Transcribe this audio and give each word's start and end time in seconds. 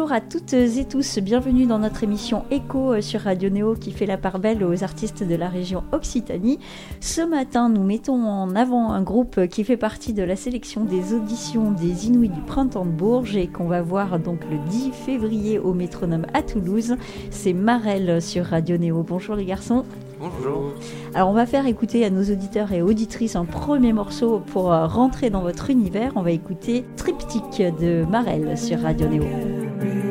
Bonjour 0.00 0.16
à 0.16 0.22
toutes 0.22 0.54
et 0.54 0.86
tous, 0.86 1.18
bienvenue 1.18 1.66
dans 1.66 1.78
notre 1.78 2.04
émission 2.04 2.46
Echo 2.50 3.02
sur 3.02 3.20
Radio 3.20 3.50
Néo 3.50 3.74
qui 3.74 3.92
fait 3.92 4.06
la 4.06 4.16
part 4.16 4.38
belle 4.38 4.64
aux 4.64 4.82
artistes 4.82 5.22
de 5.22 5.34
la 5.34 5.50
région 5.50 5.84
Occitanie. 5.92 6.58
Ce 7.00 7.20
matin, 7.20 7.68
nous 7.68 7.84
mettons 7.84 8.24
en 8.24 8.56
avant 8.56 8.92
un 8.92 9.02
groupe 9.02 9.46
qui 9.48 9.62
fait 9.62 9.76
partie 9.76 10.14
de 10.14 10.22
la 10.22 10.36
sélection 10.36 10.84
des 10.84 11.12
auditions 11.12 11.70
des 11.70 12.06
Inouïs 12.06 12.30
du 12.30 12.40
Printemps 12.40 12.86
de 12.86 12.90
Bourges 12.90 13.36
et 13.36 13.46
qu'on 13.46 13.66
va 13.66 13.82
voir 13.82 14.18
donc 14.18 14.40
le 14.50 14.56
10 14.70 14.92
février 14.92 15.58
au 15.58 15.74
Métronome 15.74 16.24
à 16.32 16.40
Toulouse. 16.40 16.96
C'est 17.28 17.52
Marel 17.52 18.22
sur 18.22 18.46
Radio 18.46 18.78
Néo. 18.78 19.04
Bonjour 19.06 19.34
les 19.34 19.44
garçons. 19.44 19.84
Bonjour. 20.18 20.72
Alors 21.14 21.28
on 21.28 21.34
va 21.34 21.44
faire 21.44 21.66
écouter 21.66 22.06
à 22.06 22.10
nos 22.10 22.22
auditeurs 22.22 22.72
et 22.72 22.80
auditrices 22.80 23.36
un 23.36 23.44
premier 23.44 23.92
morceau 23.92 24.40
pour 24.46 24.72
euh, 24.72 24.86
rentrer 24.86 25.28
dans 25.28 25.42
votre 25.42 25.68
univers. 25.68 26.12
On 26.16 26.22
va 26.22 26.30
écouter 26.30 26.86
Triptyque 26.96 27.62
de 27.80 28.06
Marel 28.06 28.56
sur 28.56 28.80
Radio 28.80 29.06
Néo. 29.06 29.59
be 29.80 30.09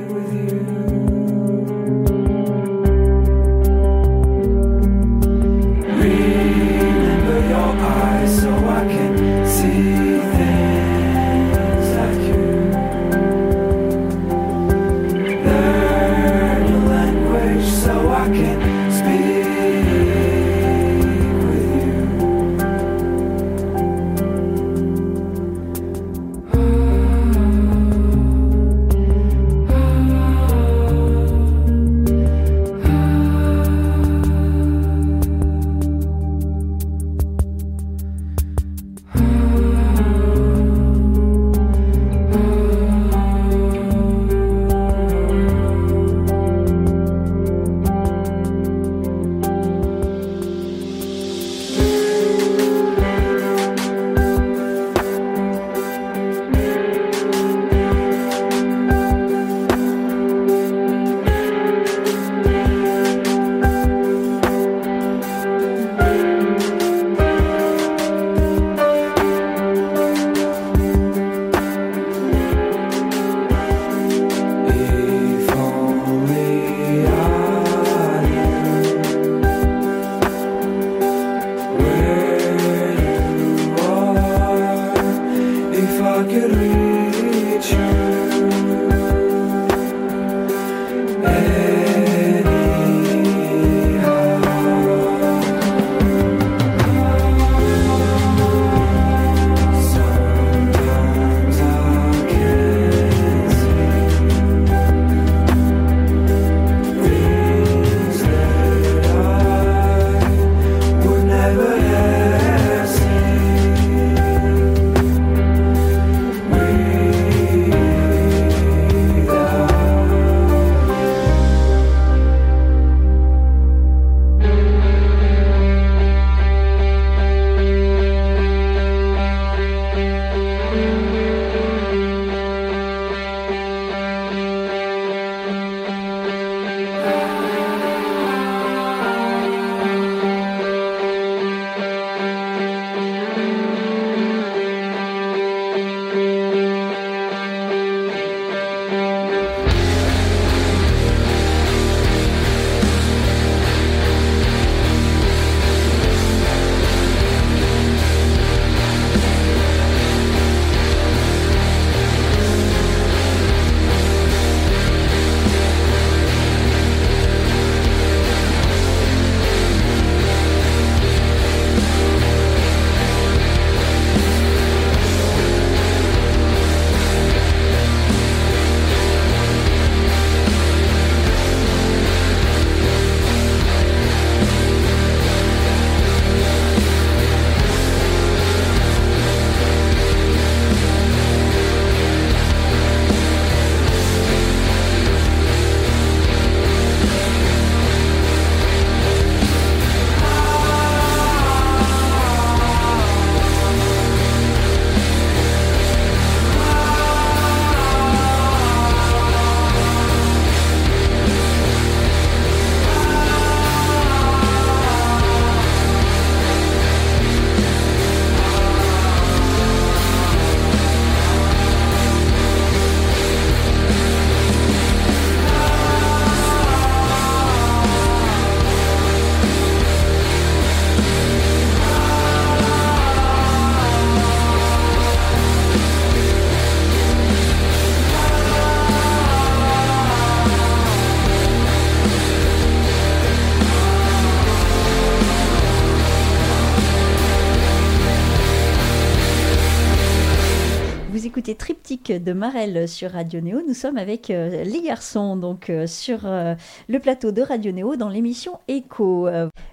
de 252.29 252.33
Marel 252.33 252.87
sur 252.87 253.13
Radio 253.13 253.41
Néo. 253.41 253.63
Nous 253.67 253.73
sommes 253.73 253.97
avec 253.97 254.29
euh, 254.29 254.63
les 254.63 254.83
garçons 254.83 255.35
donc 255.35 255.71
euh, 255.71 255.87
sur 255.87 256.19
euh, 256.25 256.53
le 256.87 256.99
plateau 256.99 257.31
de 257.31 257.41
Radio 257.41 257.71
Néo 257.71 257.95
dans 257.95 258.07
l'émission 258.07 258.59
Echo. 258.67 259.27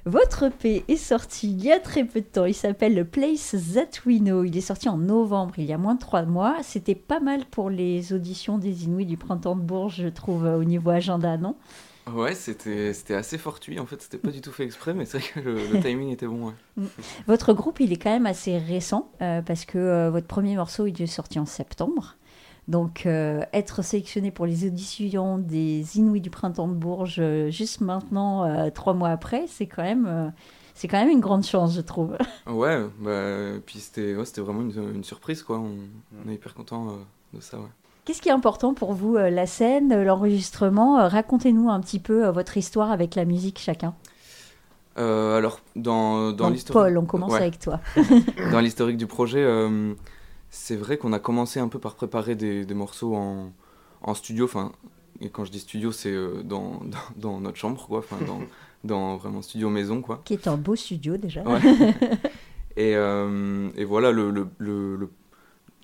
Votre 0.07 0.45
EP 0.45 0.83
est 0.89 0.97
sorti 0.97 1.51
il 1.51 1.63
y 1.63 1.71
a 1.71 1.79
très 1.79 2.05
peu 2.05 2.23
de 2.23 2.27
temps. 2.27 2.47
Il 2.47 2.55
s'appelle 2.55 3.05
Place 3.05 3.55
That 3.75 4.01
We 4.07 4.21
Know. 4.21 4.45
Il 4.45 4.57
est 4.57 4.63
sorti 4.63 4.89
en 4.89 4.97
novembre, 4.97 5.53
il 5.59 5.67
y 5.67 5.73
a 5.75 5.77
moins 5.77 5.97
de 5.97 6.01
trois 6.01 6.23
mois. 6.23 6.57
C'était 6.63 6.95
pas 6.95 7.21
mal 7.21 7.45
pour 7.45 7.69
les 7.69 8.15
auditions 8.15 8.57
des 8.57 8.85
Inuits 8.85 9.05
du 9.05 9.19
printemps 9.19 9.57
de 9.57 9.61
Bourges, 9.61 10.01
je 10.05 10.09
trouve, 10.09 10.45
au 10.45 10.65
niveau 10.65 10.89
agenda, 10.89 11.37
non? 11.37 11.57
Ouais, 12.13 12.37
c'était 12.37 12.95
c'était 12.95 13.15
assez 13.15 13.37
fortuit 13.37 13.81
en 13.81 13.87
fait, 13.87 14.01
c'était 14.01 14.19
pas 14.19 14.31
du 14.31 14.41
tout 14.41 14.53
fait 14.53 14.63
exprès, 14.63 14.95
mais 14.95 15.05
c'est 15.05 15.19
vrai 15.19 15.29
que 15.35 15.41
le, 15.41 15.55
le 15.73 15.81
timing 15.81 16.13
était 16.13 16.29
bon. 16.29 16.53
Ouais. 16.77 16.85
Votre 17.27 17.53
groupe, 17.53 17.81
il 17.81 17.93
est 17.93 17.97
quand 17.97 18.13
même 18.13 18.27
assez 18.27 18.57
récent 18.59 19.11
euh, 19.23 19.43
parce 19.43 19.65
que 19.65 19.77
euh, 19.77 20.11
votre 20.11 20.29
premier 20.29 20.55
morceau, 20.55 20.87
il 20.87 21.03
est 21.03 21.07
sorti 21.07 21.41
en 21.41 21.47
septembre. 21.47 22.15
Donc, 22.69 23.07
euh, 23.07 23.43
être 23.53 23.83
sélectionné 23.83 24.33
pour 24.33 24.45
les 24.45 24.67
auditions 24.67 25.39
des 25.39 25.99
Inuits 25.99 26.21
du 26.21 26.31
printemps 26.31 26.67
de 26.67 26.75
Bourges 26.75 27.19
euh, 27.21 27.49
juste 27.49 27.81
maintenant, 27.81 28.45
euh, 28.45 28.71
trois 28.71 28.93
mois 28.93 29.11
après, 29.11 29.45
c'est 29.47 29.67
quand 29.67 29.85
même, 29.85 30.33
c'est 30.75 30.89
quand 30.89 30.99
même 30.99 31.11
une 31.11 31.21
grande 31.21 31.45
chance, 31.45 31.75
je 31.77 31.81
trouve. 31.81 32.17
Ouais, 32.49 32.85
bah, 33.01 33.61
puis 33.65 33.79
c'était 33.79 34.17
ouais, 34.17 34.25
vraiment 34.39 34.63
une, 34.63 34.97
une 34.97 35.05
surprise 35.05 35.45
quoi, 35.45 35.59
on, 35.61 35.77
on 36.25 36.29
est 36.29 36.35
hyper 36.35 36.55
content 36.55 36.89
de 37.33 37.41
ça. 37.41 37.57
Ouais. 37.57 37.69
Qu'est-ce 38.05 38.21
qui 38.21 38.31
est 38.31 38.33
important 38.33 38.75
pour 38.75 38.95
vous, 38.95 39.17
la 39.17 39.47
scène, 39.47 40.03
l'enregistrement 40.03 41.09
Racontez-nous 41.09 41.71
un 41.71 41.81
petit 41.81 41.99
peu 42.01 42.27
votre 42.29 42.57
histoire 42.57 42.91
avec 42.91 43.15
la 43.15 43.25
musique 43.25 43.59
chacun. 43.61 43.95
Alors, 44.97 45.61
dans, 45.77 46.33
dans 46.33 46.49
l'histoire. 46.49 46.85
Paul, 46.87 46.99
on 46.99 47.05
commence 47.05 47.33
Ouais. 47.33 47.41
avec 47.41 47.59
toi. 47.59 47.81
dans 48.53 48.61
l'historique 48.61 48.97
du 48.97 49.07
projet, 49.07 49.45
c'est 50.51 50.77
vrai 50.77 50.97
qu'on 50.99 51.13
a 51.13 51.19
commencé 51.19 51.61
un 51.61 51.69
peu 51.69 51.79
par 51.79 51.95
préparer 51.95 52.35
des, 52.35 52.65
des 52.65 52.75
morceaux 52.75 53.15
en, 53.15 53.53
en 54.03 54.15
studio. 54.15 54.45
Enfin, 54.47 54.73
et 55.21 55.31
quand 55.31 55.45
je 55.45 55.51
dis 55.53 55.61
studio, 55.61 55.93
c'est 55.93 56.13
euh, 56.13 56.43
dans, 56.43 56.81
dans, 57.17 57.31
dans 57.35 57.41
notre 57.41 57.57
chambre, 57.59 57.87
quoi. 57.87 57.99
Enfin, 57.99 58.17
dans, 58.27 58.41
dans 58.85 59.17
vraiment 59.17 59.43
studio 59.43 59.71
maison, 59.71 60.01
quoi. 60.03 60.23
Qui 60.25 60.35
est 60.35 60.49
un 60.49 60.57
beau 60.57 60.77
studio 60.77 61.17
déjà. 61.17 61.43
Ouais. 61.43 61.61
et, 62.77 62.95
euh, 62.97 63.71
et 63.77 63.85
voilà, 63.85 64.13
le, 64.13 64.31
le, 64.31 64.47
le, 64.59 64.97
le, 64.97 65.11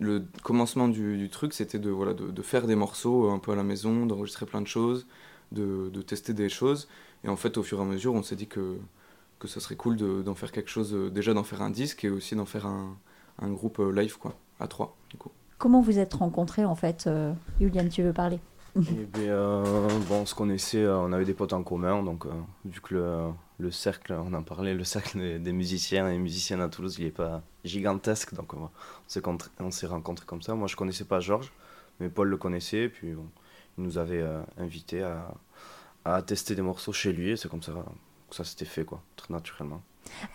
le 0.01 0.25
commencement 0.43 0.89
du, 0.89 1.17
du 1.19 1.29
truc, 1.29 1.53
c'était 1.53 1.79
de, 1.79 1.91
voilà, 1.91 2.15
de, 2.15 2.31
de 2.31 2.43
faire 2.43 2.67
des 2.67 2.77
morceaux 2.77 3.31
un 3.31 3.39
peu 3.39 3.53
à 3.53 3.57
la 3.57 3.63
maison, 3.65 4.07
d'enregistrer 4.07 4.47
plein 4.47 4.61
de 4.61 4.67
choses, 4.67 5.07
de, 5.53 5.91
de 5.91 6.03
tester 6.03 6.33
des 6.35 6.49
choses. 6.49 6.89
Et 7.25 7.29
en 7.29 7.37
fait, 7.37 7.57
au 7.57 7.63
fur 7.63 7.79
et 7.79 7.83
à 7.83 7.85
mesure, 7.85 8.15
on 8.15 8.23
s'est 8.23 8.37
dit 8.37 8.49
que, 8.49 8.77
que 9.39 9.47
ça 9.49 9.61
serait 9.61 9.77
cool 9.77 9.97
de- 9.97 10.23
d'en 10.23 10.35
faire 10.35 10.51
quelque 10.53 10.71
chose, 10.71 10.93
euh, 10.95 11.11
déjà 11.11 11.35
d'en 11.35 11.45
faire 11.45 11.63
un 11.63 11.71
disque 11.71 12.05
et 12.05 12.11
aussi 12.11 12.35
d'en 12.35 12.47
faire 12.47 12.67
un, 12.67 12.97
un 13.41 13.51
groupe 13.51 13.79
live, 13.79 14.19
quoi, 14.19 14.35
à 14.63 14.69
trois, 14.69 14.97
du 15.11 15.17
coup. 15.17 15.31
Comment 15.59 15.81
vous 15.81 15.99
êtes 15.99 16.15
rencontrés 16.15 16.65
en 16.65 16.75
fait 16.75 17.07
euh, 17.07 17.33
Juliane, 17.61 17.89
tu 17.89 18.03
veux 18.03 18.13
parler? 18.13 18.41
Eh 18.75 19.05
bien, 19.05 19.35
euh, 19.35 19.89
bon, 20.09 20.23
on 20.23 20.27
se 20.27 20.35
connaissait, 20.35 20.83
euh, 20.83 20.97
on 20.97 21.13
avait 21.13 21.27
des 21.27 21.35
potes 21.35 21.53
en 21.53 21.63
commun, 21.63 22.03
donc 22.03 22.25
euh, 22.25 22.31
vu 22.65 22.81
que 22.81 22.95
le, 22.95 23.29
le 23.59 23.71
cercle, 23.71 24.15
on 24.15 24.33
en 24.33 24.43
parlait, 24.43 24.73
le 24.73 24.83
cercle 24.83 25.19
des, 25.19 25.39
des 25.39 25.53
musiciens 25.53 26.09
et 26.09 26.17
musiciennes 26.17 26.63
à 26.63 26.71
Toulouse, 26.71 26.97
il 26.99 27.05
n'est 27.05 27.11
pas 27.11 27.43
gigantesque, 27.65 28.33
donc 28.33 28.55
euh, 28.55 28.57
on 28.57 28.69
s'est 29.07 29.23
on 29.61 29.71
s'est 29.71 29.87
rencontrés 29.87 30.25
comme 30.25 30.41
ça. 30.41 30.55
Moi, 30.55 30.69
je 30.69 30.77
connaissais 30.77 31.05
pas 31.05 31.21
Georges, 31.21 31.53
mais 32.01 32.09
Paul 32.09 32.29
le 32.29 32.39
connaissait, 32.39 32.89
puis 32.89 33.13
bon, 33.13 33.27
il 33.77 33.85
nous 33.85 33.99
avait 33.99 34.23
euh, 34.23 34.41
invités 34.57 35.03
à, 35.03 35.35
à 36.07 36.23
tester 36.23 36.55
des 36.55 36.63
morceaux 36.63 36.95
chez 36.95 37.13
lui, 37.13 37.33
et 37.33 37.37
c'est 37.37 37.51
comme 37.51 37.63
ça 37.63 37.73
que 38.31 38.35
ça 38.37 38.43
s'était 38.43 38.65
fait, 38.65 38.87
quoi, 38.87 39.03
très 39.17 39.35
naturellement. 39.35 39.83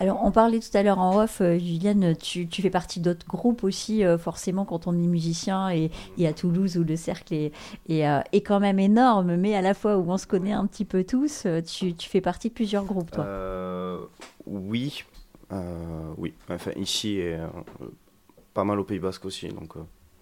Alors, 0.00 0.20
on 0.24 0.30
parlait 0.30 0.60
tout 0.60 0.76
à 0.76 0.82
l'heure 0.82 0.98
en 0.98 1.22
off, 1.22 1.40
euh, 1.40 1.58
Juliane, 1.58 2.16
tu, 2.16 2.48
fais 2.50 2.70
partie 2.70 3.00
d'autres 3.00 3.26
groupes 3.26 3.64
aussi, 3.64 4.04
euh, 4.04 4.18
forcément, 4.18 4.64
quand 4.64 4.86
on 4.86 4.92
est 4.92 5.06
musicien, 5.06 5.70
et, 5.70 5.90
à 6.26 6.32
Toulouse, 6.32 6.76
où 6.76 6.84
le 6.84 6.96
cercle 6.96 7.34
est, 7.34 7.52
euh, 7.90 8.20
est 8.32 8.40
quand 8.40 8.60
même 8.60 8.78
énorme, 8.78 9.36
mais 9.36 9.54
à 9.54 9.62
la 9.62 9.74
fois 9.74 9.96
où 9.96 10.10
on 10.10 10.18
se 10.18 10.26
connaît 10.26 10.52
un 10.52 10.66
petit 10.66 10.84
peu 10.84 11.04
tous, 11.04 11.46
tu, 11.66 11.94
fais 11.98 12.20
partie 12.20 12.48
de 12.48 12.54
plusieurs 12.54 12.84
groupes, 12.84 13.10
toi. 13.10 13.26
Oui, 14.46 15.04
oui. 16.16 16.34
Enfin, 16.48 16.72
ici 16.76 17.18
et 17.18 17.38
pas 18.54 18.64
mal 18.64 18.78
au 18.80 18.84
Pays 18.84 18.98
Basque 18.98 19.24
aussi, 19.24 19.48
donc 19.48 19.74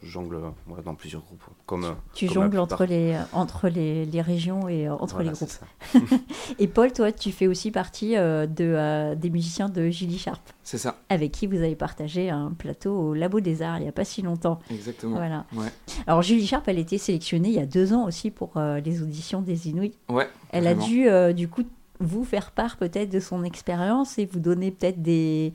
jongle 0.02 0.36
euh, 0.36 0.48
ouais, 0.72 0.82
dans 0.84 0.94
plusieurs 0.94 1.22
groupes. 1.22 1.42
Comme, 1.64 1.84
euh, 1.84 1.92
tu 2.14 2.26
comme 2.26 2.36
la 2.36 2.42
jongles 2.42 2.58
entre 2.58 2.84
les, 2.84 3.16
entre 3.32 3.68
les, 3.68 4.04
les 4.04 4.20
régions 4.20 4.68
et 4.68 4.86
euh, 4.88 4.94
entre 4.94 5.16
Voilà, 5.16 5.30
les 5.32 5.36
groupes. 5.36 6.20
Et 6.58 6.68
Paul, 6.68 6.92
toi, 6.92 7.12
tu 7.12 7.32
fais 7.32 7.46
aussi 7.46 7.70
partie 7.70 8.16
euh, 8.16 8.46
de, 8.46 8.64
euh, 8.64 9.14
des 9.14 9.30
musiciens 9.30 9.68
de 9.68 9.88
Julie 9.88 10.18
Sharp, 10.18 10.42
C'est 10.62 10.78
ça, 10.78 10.96
avec 11.08 11.32
qui 11.32 11.46
vous 11.46 11.56
avez 11.56 11.74
partagé 11.76 12.30
un 12.30 12.50
plateau 12.52 12.94
au 12.96 13.14
Labo 13.14 13.40
des 13.40 13.62
Arts 13.62 13.78
il 13.78 13.82
n'y 13.82 13.88
a 13.88 13.92
pas 13.92 14.04
si 14.04 14.22
longtemps. 14.22 14.60
exactement. 14.70 15.16
Voilà. 15.16 15.44
Ouais, 15.54 15.68
Alors 16.06 16.22
Julie 16.22 16.46
Sharp, 16.46 16.68
elle 16.68 16.76
a 16.78 16.80
été 16.80 16.98
sélectionnée 16.98 17.48
il 17.48 17.54
y 17.54 17.58
a 17.60 17.66
deux 17.66 17.92
ans 17.92 18.04
aussi 18.06 18.30
pour 18.30 18.56
euh, 18.56 18.80
les 18.80 19.02
auditions 19.02 19.40
des 19.42 19.68
Inuits. 19.68 19.94
ouais 20.08 20.28
Elle 20.50 20.64
vraiment. 20.64 20.84
a 20.84 20.86
dû 20.88 21.08
euh, 21.08 21.32
du 21.32 21.48
coup 21.48 21.62
vous 21.98 22.24
faire 22.24 22.50
part 22.50 22.76
peut-être 22.76 23.08
de 23.08 23.20
son 23.20 23.42
expérience 23.42 24.18
et 24.18 24.26
vous 24.26 24.38
donner 24.40 24.70
peut-être 24.70 25.00
des, 25.02 25.54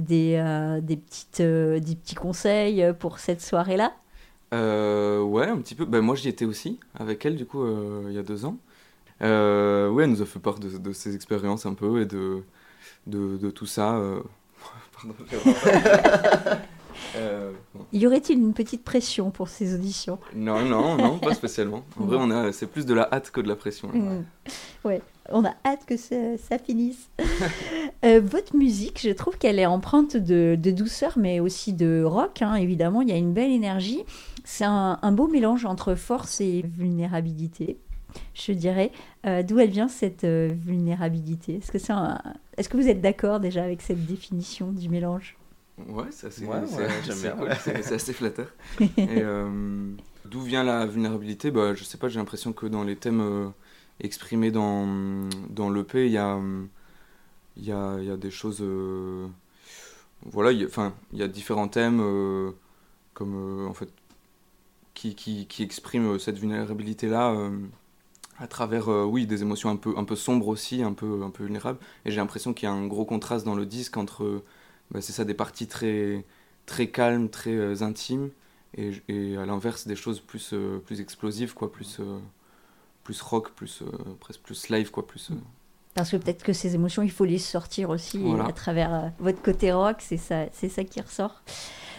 des, 0.00 0.36
euh, 0.36 0.80
des, 0.80 0.96
petites, 0.96 1.40
euh, 1.40 1.78
des 1.80 1.96
petits 1.96 2.14
conseils 2.14 2.84
pour 2.98 3.18
cette 3.18 3.40
soirée-là. 3.42 3.92
Euh, 4.52 5.22
ouais, 5.22 5.46
un 5.48 5.58
petit 5.58 5.74
peu. 5.74 5.84
Ben, 5.84 6.00
moi, 6.00 6.16
j'y 6.16 6.28
étais 6.28 6.44
aussi, 6.44 6.80
avec 6.94 7.24
elle, 7.24 7.36
du 7.36 7.46
coup, 7.46 7.62
euh, 7.62 8.04
il 8.08 8.14
y 8.14 8.18
a 8.18 8.22
deux 8.22 8.44
ans. 8.44 8.58
Euh, 9.22 9.90
ouais, 9.90 10.04
elle 10.04 10.10
nous 10.10 10.22
a 10.22 10.26
fait 10.26 10.40
part 10.40 10.58
de, 10.60 10.78
de 10.78 10.92
ses 10.92 11.14
expériences 11.16 11.66
un 11.66 11.74
peu 11.74 12.02
et 12.02 12.06
de, 12.06 12.44
de, 13.06 13.38
de 13.38 13.50
tout 13.50 13.66
ça. 13.66 13.96
euh. 13.96 14.22
Pardon. 14.92 15.16
Euh. 17.16 17.52
Y 17.92 18.06
aurait-il 18.06 18.38
une 18.38 18.52
petite 18.52 18.84
pression 18.84 19.30
pour 19.30 19.48
ces 19.48 19.74
auditions 19.74 20.18
non, 20.34 20.64
non, 20.64 20.96
non, 20.96 21.18
pas 21.18 21.34
spécialement. 21.34 21.82
En 21.98 22.04
vrai, 22.04 22.16
on 22.20 22.30
a, 22.30 22.52
c'est 22.52 22.66
plus 22.66 22.86
de 22.86 22.94
la 22.94 23.08
hâte 23.12 23.30
que 23.30 23.40
de 23.40 23.48
la 23.48 23.56
pression. 23.56 23.88
là. 23.92 23.98
Mm. 23.98 24.24
Ouais, 24.84 25.02
on 25.30 25.44
a 25.44 25.52
hâte 25.64 25.84
que 25.86 25.96
ça, 25.96 26.16
ça 26.38 26.58
finisse. 26.58 27.08
Euh, 28.02 28.18
votre 28.24 28.56
musique, 28.56 28.98
je 29.02 29.10
trouve 29.10 29.36
qu'elle 29.36 29.58
est 29.58 29.66
empreinte 29.66 30.16
de, 30.16 30.56
de 30.58 30.70
douceur, 30.70 31.18
mais 31.18 31.38
aussi 31.38 31.74
de 31.74 32.02
rock. 32.02 32.40
hein, 32.40 32.54
évidemment, 32.54 33.02
il 33.02 33.10
y 33.10 33.12
a 33.12 33.16
une 33.16 33.34
belle 33.34 33.50
énergie. 33.50 34.02
C'est 34.42 34.64
un, 34.64 34.98
un 35.02 35.12
beau 35.12 35.28
mélange 35.28 35.66
entre 35.66 35.94
force 35.94 36.40
et 36.40 36.64
vulnérabilité, 36.78 37.76
je 38.32 38.52
dirais. 38.52 38.90
Euh, 39.26 39.42
D'où 39.42 39.58
elle 39.58 39.68
vient 39.68 39.88
cette 39.88 40.24
euh, 40.24 40.48
vulnérabilité? 40.50 41.56
Est-ce 41.56 41.70
que, 41.70 41.78
c'est 41.78 41.92
un- 41.92 42.18
Est-ce 42.56 42.70
que 42.70 42.78
vous 42.78 42.88
êtes 42.88 43.02
d'accord 43.02 43.38
déjà 43.38 43.62
avec 43.64 43.82
cette 43.82 44.06
définition 44.06 44.72
du 44.72 44.88
mélange? 44.88 45.36
Ouais, 45.88 46.06
c'est 46.10 46.26
assez, 46.28 46.46
Ouais, 46.46 46.50
ouais, 47.40 47.54
c'est 47.82 47.94
assez 47.94 48.12
flatteur. 48.12 48.48
Et 49.06 49.22
euh, 49.22 49.92
d'où 50.24 50.40
vient 50.42 50.64
la 50.64 50.86
vulnérabilité? 50.86 51.50
Bah, 51.50 51.74
Je 51.74 51.84
sais 51.84 51.98
pas, 51.98 52.08
j'ai 52.08 52.18
l'impression 52.18 52.52
que 52.52 52.66
dans 52.66 52.84
les 52.84 52.96
thèmes 52.96 53.20
euh, 53.20 53.48
exprimés 54.00 54.50
dans, 54.50 54.86
dans 55.48 55.70
l'EP, 55.70 56.06
il 56.06 56.12
y 56.12 56.18
a, 56.18 56.38
y, 57.56 57.72
a, 57.72 57.98
y 58.00 58.10
a 58.10 58.16
des 58.16 58.30
choses. 58.30 58.58
euh, 58.62 59.26
voilà, 60.24 60.52
il 60.52 60.60
y 60.60 60.64
a- 60.64 60.66
enfin, 60.66 60.94
il 61.12 61.18
y 61.18 61.22
a 61.22 61.28
différents 61.28 61.68
thèmes 61.68 62.00
euh, 62.02 62.52
comme, 63.14 63.66
en 63.68 63.74
fait, 63.74 63.90
qui, 64.94 65.14
qui, 65.14 65.46
qui 65.46 65.62
expriment 65.62 66.18
cette 66.18 66.38
vulnérabilité-là. 66.38 67.34
à 68.38 68.46
travers 68.48 68.88
euh, 68.90 69.04
oui 69.04 69.26
des 69.26 69.42
émotions 69.42 69.70
un 69.70 69.76
peu 69.76 69.94
un 69.96 70.04
peu 70.04 70.16
sombres 70.16 70.48
aussi 70.48 70.82
un 70.82 70.92
peu 70.94 71.22
un 71.22 71.30
peu 71.30 71.44
vulnérables 71.44 71.78
et 72.04 72.10
j'ai 72.10 72.18
l'impression 72.18 72.54
qu'il 72.54 72.68
y 72.68 72.72
a 72.72 72.74
un 72.74 72.86
gros 72.86 73.04
contraste 73.04 73.44
dans 73.46 73.54
le 73.54 73.66
disque 73.66 73.96
entre 73.96 74.42
bah, 74.90 75.00
c'est 75.00 75.12
ça 75.12 75.24
des 75.24 75.34
parties 75.34 75.66
très 75.66 76.24
très 76.66 76.88
calmes 76.88 77.28
très 77.28 77.54
euh, 77.54 77.82
intimes. 77.82 78.30
Et, 78.76 79.36
à 79.36 79.46
l'inverse 79.46 79.88
des 79.88 79.96
choses 79.96 80.20
plus 80.20 80.50
euh, 80.52 80.78
plus 80.78 81.00
explosives 81.00 81.54
quoi 81.54 81.72
plus 81.72 81.98
euh, 81.98 82.20
plus 83.02 83.20
rock 83.20 83.50
plus 83.56 83.82
presque 84.20 84.40
plus 84.42 84.68
live 84.68 84.92
quoi 84.92 85.06
plus 85.06 85.32
Parce 85.94 86.10
que 86.10 86.16
peut-être 86.16 86.42
que 86.42 86.52
ces 86.52 86.74
émotions, 86.74 87.02
il 87.02 87.10
faut 87.10 87.24
les 87.24 87.38
sortir 87.38 87.90
aussi 87.90 88.18
Voilà. 88.18 88.46
à 88.46 88.52
travers 88.52 88.94
euh, 88.94 89.08
votre 89.18 89.42
côté 89.42 89.72
rock, 89.72 89.96
c'est 89.98 90.16
ça, 90.16 90.44
c'est 90.52 90.68
ça 90.68 90.84
qui 90.84 91.00
ressort. 91.00 91.42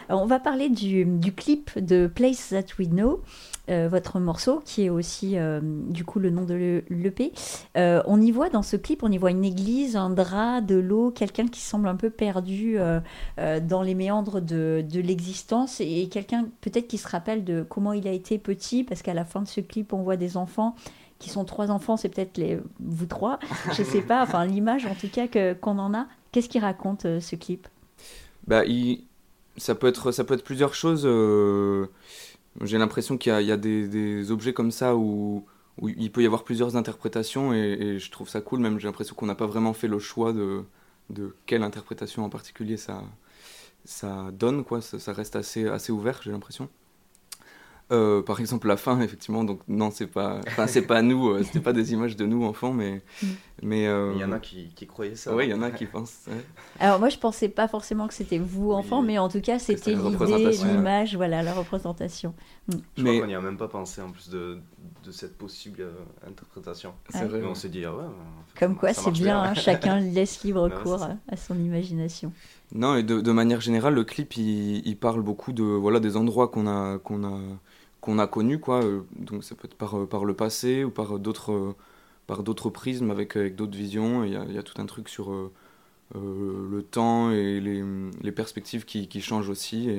Alors, 0.10 0.24
on 0.24 0.26
va 0.28 0.40
parler 0.40 0.70
du, 0.70 1.06
du 1.06 1.34
clip 1.34 1.78
de 1.78 2.08
Place 2.08 2.50
That 2.50 2.74
We 2.80 2.90
Know, 2.90 3.22
euh, 3.70 3.88
votre 3.90 4.20
morceau, 4.20 4.62
qui 4.66 4.84
est 4.84 4.90
aussi 4.90 5.38
euh, 5.38 5.62
du 5.62 6.04
coup 6.04 6.20
le 6.20 6.30
nom 6.32 6.44
de 6.44 6.84
l'EP. 6.90 7.32
Euh, 7.78 8.02
on 8.08 8.20
y 8.20 8.32
voit 8.32 8.50
dans 8.50 8.64
ce 8.64 8.76
clip, 8.76 9.04
on 9.04 9.12
y 9.12 9.18
voit 9.18 9.32
une 9.32 9.46
église, 9.46 9.96
un 9.96 10.10
drap, 10.10 10.62
de 10.62 10.76
l'eau, 10.76 11.12
quelqu'un 11.12 11.48
qui 11.48 11.62
semble 11.62 11.88
un 11.88 11.96
peu 11.96 12.10
perdu 12.10 12.78
euh, 12.80 13.00
euh, 13.40 13.60
dans 13.62 13.84
les 13.84 13.94
méandres 13.96 14.42
de, 14.42 14.84
de 14.90 15.00
l'existence 15.00 15.80
et 15.80 16.10
quelqu'un 16.10 16.46
peut-être 16.62 16.88
qui 16.88 16.98
se 16.98 17.08
rappelle 17.08 17.46
de 17.46 17.64
comment 17.64 17.94
il 17.94 18.08
a 18.08 18.12
été 18.12 18.38
petit, 18.38 18.84
parce 18.84 19.02
qu'à 19.04 19.14
la 19.14 19.24
fin 19.24 19.42
de 19.42 19.48
ce 19.48 19.62
clip, 19.62 19.94
on 19.94 20.02
voit 20.02 20.18
des 20.18 20.36
enfants 20.36 20.76
qui 21.22 21.30
sont 21.32 21.46
trois 21.46 21.72
enfants, 21.72 21.98
c'est 21.98 22.10
peut-être 22.10 22.38
les 22.38 22.60
vous 22.82 23.08
trois, 23.08 23.40
je 23.72 23.84
sais 23.84 24.02
pas, 24.04 24.24
enfin 24.24 24.46
l'image 24.46 24.86
en 24.88 24.96
tout 24.96 25.10
cas 25.10 25.28
que 25.28 25.54
qu'on 25.54 25.80
en 25.80 25.94
a. 25.96 26.08
Qu'est-ce 26.34 26.50
qu'il 26.50 26.62
raconte 26.64 27.06
euh, 27.06 27.22
ce 27.22 27.36
clip? 27.38 27.68
Bah, 28.48 28.66
il- 28.66 29.04
ça, 29.58 29.76
peut 29.76 29.88
être, 29.88 30.12
ça 30.12 30.24
peut 30.24 30.34
être 30.34 30.44
plusieurs 30.44 30.74
choses. 30.74 31.04
euh, 31.06 31.88
J'ai 32.64 32.78
l'impression 32.80 33.18
qu'il 33.18 33.32
y 33.34 33.36
a, 33.36 33.42
il 33.42 33.48
y 33.48 33.52
a 33.52 33.58
des, 33.58 33.88
des 33.90 34.32
objets 34.32 34.54
comme 34.54 34.72
ça 34.72 34.96
où, 34.98 35.46
où 35.82 35.90
il 35.90 36.12
peut 36.12 36.24
y 36.24 36.26
avoir 36.28 36.44
plusieurs 36.46 36.76
interprétations 36.78 37.54
et, 37.54 37.60
et 37.60 38.00
je 38.00 38.12
trouve 38.12 38.30
ça 38.30 38.42
cool. 38.42 38.60
Même 38.62 38.80
j'ai 38.80 38.88
l'impression 38.88 39.16
qu'on 39.16 39.28
n'a 39.28 39.36
pas 39.36 39.48
vraiment 39.48 39.74
fait 39.74 39.88
le 39.90 40.00
choix 40.00 40.34
de, 40.34 40.64
de 41.12 41.36
quelle 41.48 41.64
interprétation 41.64 42.26
en 42.26 42.30
particulier 42.30 42.78
ça, 42.78 43.04
ça 43.86 44.32
donne. 44.34 44.64
Quoi. 44.66 44.82
Ça, 44.82 45.00
ça 45.00 45.14
reste 45.14 45.36
assez, 45.38 45.68
assez 45.68 45.92
ouvert, 45.94 46.22
j'ai 46.24 46.32
l'impression. 46.32 46.70
Euh, 47.92 48.22
par 48.22 48.40
exemple, 48.40 48.68
la 48.68 48.78
fin, 48.78 49.02
effectivement, 49.02 49.44
donc 49.44 49.60
non, 49.68 49.92
c'est 49.92 50.08
pas, 50.08 50.40
enfin, 50.48 50.66
c'est 50.68 50.84
pas 50.84 51.02
nous, 51.02 51.30
euh, 51.30 51.44
c'était 51.44 51.60
pas 51.60 51.74
des 51.74 51.92
images 51.92 52.16
de 52.16 52.26
nous 52.26 52.46
enfants, 52.46 52.72
mais, 52.72 53.02
Mm. 53.22 53.28
mais 53.64 53.88
euh, 53.88 54.14
Il 54.16 54.22
y 54.22 54.24
en 54.24 54.32
a 54.32 54.40
qui, 54.40 54.70
qui 54.76 54.88
croyaient 54.88 55.16
ça. 55.18 55.36
ouais, 55.36 55.46
il 55.48 55.52
y 55.52 55.54
en 55.54 55.62
a 55.62 55.72
qui 55.72 55.86
pensent. 55.86 56.20
ouais. 56.30 56.34
Alors 56.80 57.00
moi 57.00 57.10
je 57.10 57.18
pensais 57.18 57.50
pas 57.50 57.68
forcément 57.68 58.08
que 58.08 58.14
c'était 58.14 58.38
vous 58.38 58.72
enfant, 58.72 59.02
Oui. 59.02 59.08
mais 59.08 59.18
en 59.20 59.28
tout 59.28 59.42
cas 59.42 59.60
c'était 59.60 59.94
l'idée, 59.94 60.16
ouais. 60.16 60.52
l'image, 60.72 61.16
voilà, 61.18 61.44
la 61.44 61.54
représentation. 61.54 62.34
Je 62.70 62.78
Mais- 63.04 63.10
crois 63.12 63.22
qu'on 63.22 63.28
n'y 63.28 63.36
a 63.36 63.42
même 63.42 63.58
pas 63.58 63.68
pensé 63.68 64.02
en 64.02 64.12
plus 64.12 64.30
de, 64.30 64.60
de 65.04 65.12
cette 65.12 65.38
possible 65.38 65.82
euh, 65.82 65.92
interprétation. 66.26 66.94
C'est 67.10 67.26
vrai. 67.26 67.40
Mais 67.42 67.48
on 67.48 67.56
s'est 67.56 67.68
dit, 67.70 67.84
ah 67.84 67.94
ouais, 67.94 68.04
Comme 68.58 68.78
quoi 68.78 68.94
c'est 68.94 69.12
bien, 69.12 69.38
hein, 69.42 69.54
chacun 69.54 70.00
laisse 70.16 70.44
libre 70.44 70.70
cours 70.82 71.04
à, 71.04 71.12
à 71.28 71.36
son 71.36 71.56
imagination. 71.60 72.32
Non, 72.74 72.96
et 72.96 73.04
de, 73.04 73.20
de 73.20 73.32
manière 73.34 73.60
générale, 73.60 73.96
le 73.96 74.06
clip, 74.06 74.38
il, 74.38 74.88
il 74.88 74.96
parle 74.98 75.22
beaucoup 75.22 75.52
de 75.52 75.64
voilà 75.64 76.00
des 76.00 76.16
endroits 76.16 76.48
qu'on 76.48 76.68
a 76.68 77.00
qu'on 77.00 77.26
a 77.26 77.38
qu'on 78.02 78.20
a 78.20 78.28
connus, 78.28 78.60
quoi. 78.60 78.84
euh, 78.84 79.02
Donc 79.16 79.44
ça 79.44 79.56
peut 79.56 79.66
être 79.66 79.76
par, 79.76 79.98
euh, 79.98 80.08
par 80.08 80.26
le 80.26 80.34
passé 80.36 80.84
ou 80.84 80.92
par 80.92 81.20
d'autres 81.20 81.52
euh, 81.54 81.76
par 82.28 82.44
d'autres 82.44 82.70
prismes 82.70 83.12
avec 83.12 83.36
avec 83.36 83.56
d'autres 83.56 83.78
visions. 83.78 84.24
Il 84.26 84.34
y 84.34 84.58
a, 84.58 84.64
tout 84.64 84.82
un 84.82 84.86
truc 84.86 85.10
sur 85.10 85.32
le 86.16 86.82
temps 86.84 87.32
et 87.32 87.60
les, 87.60 88.32
perspectives 88.32 88.86
qui, 88.86 89.08
qui 89.08 89.22
changent 89.22 89.50
aussi 89.50 89.90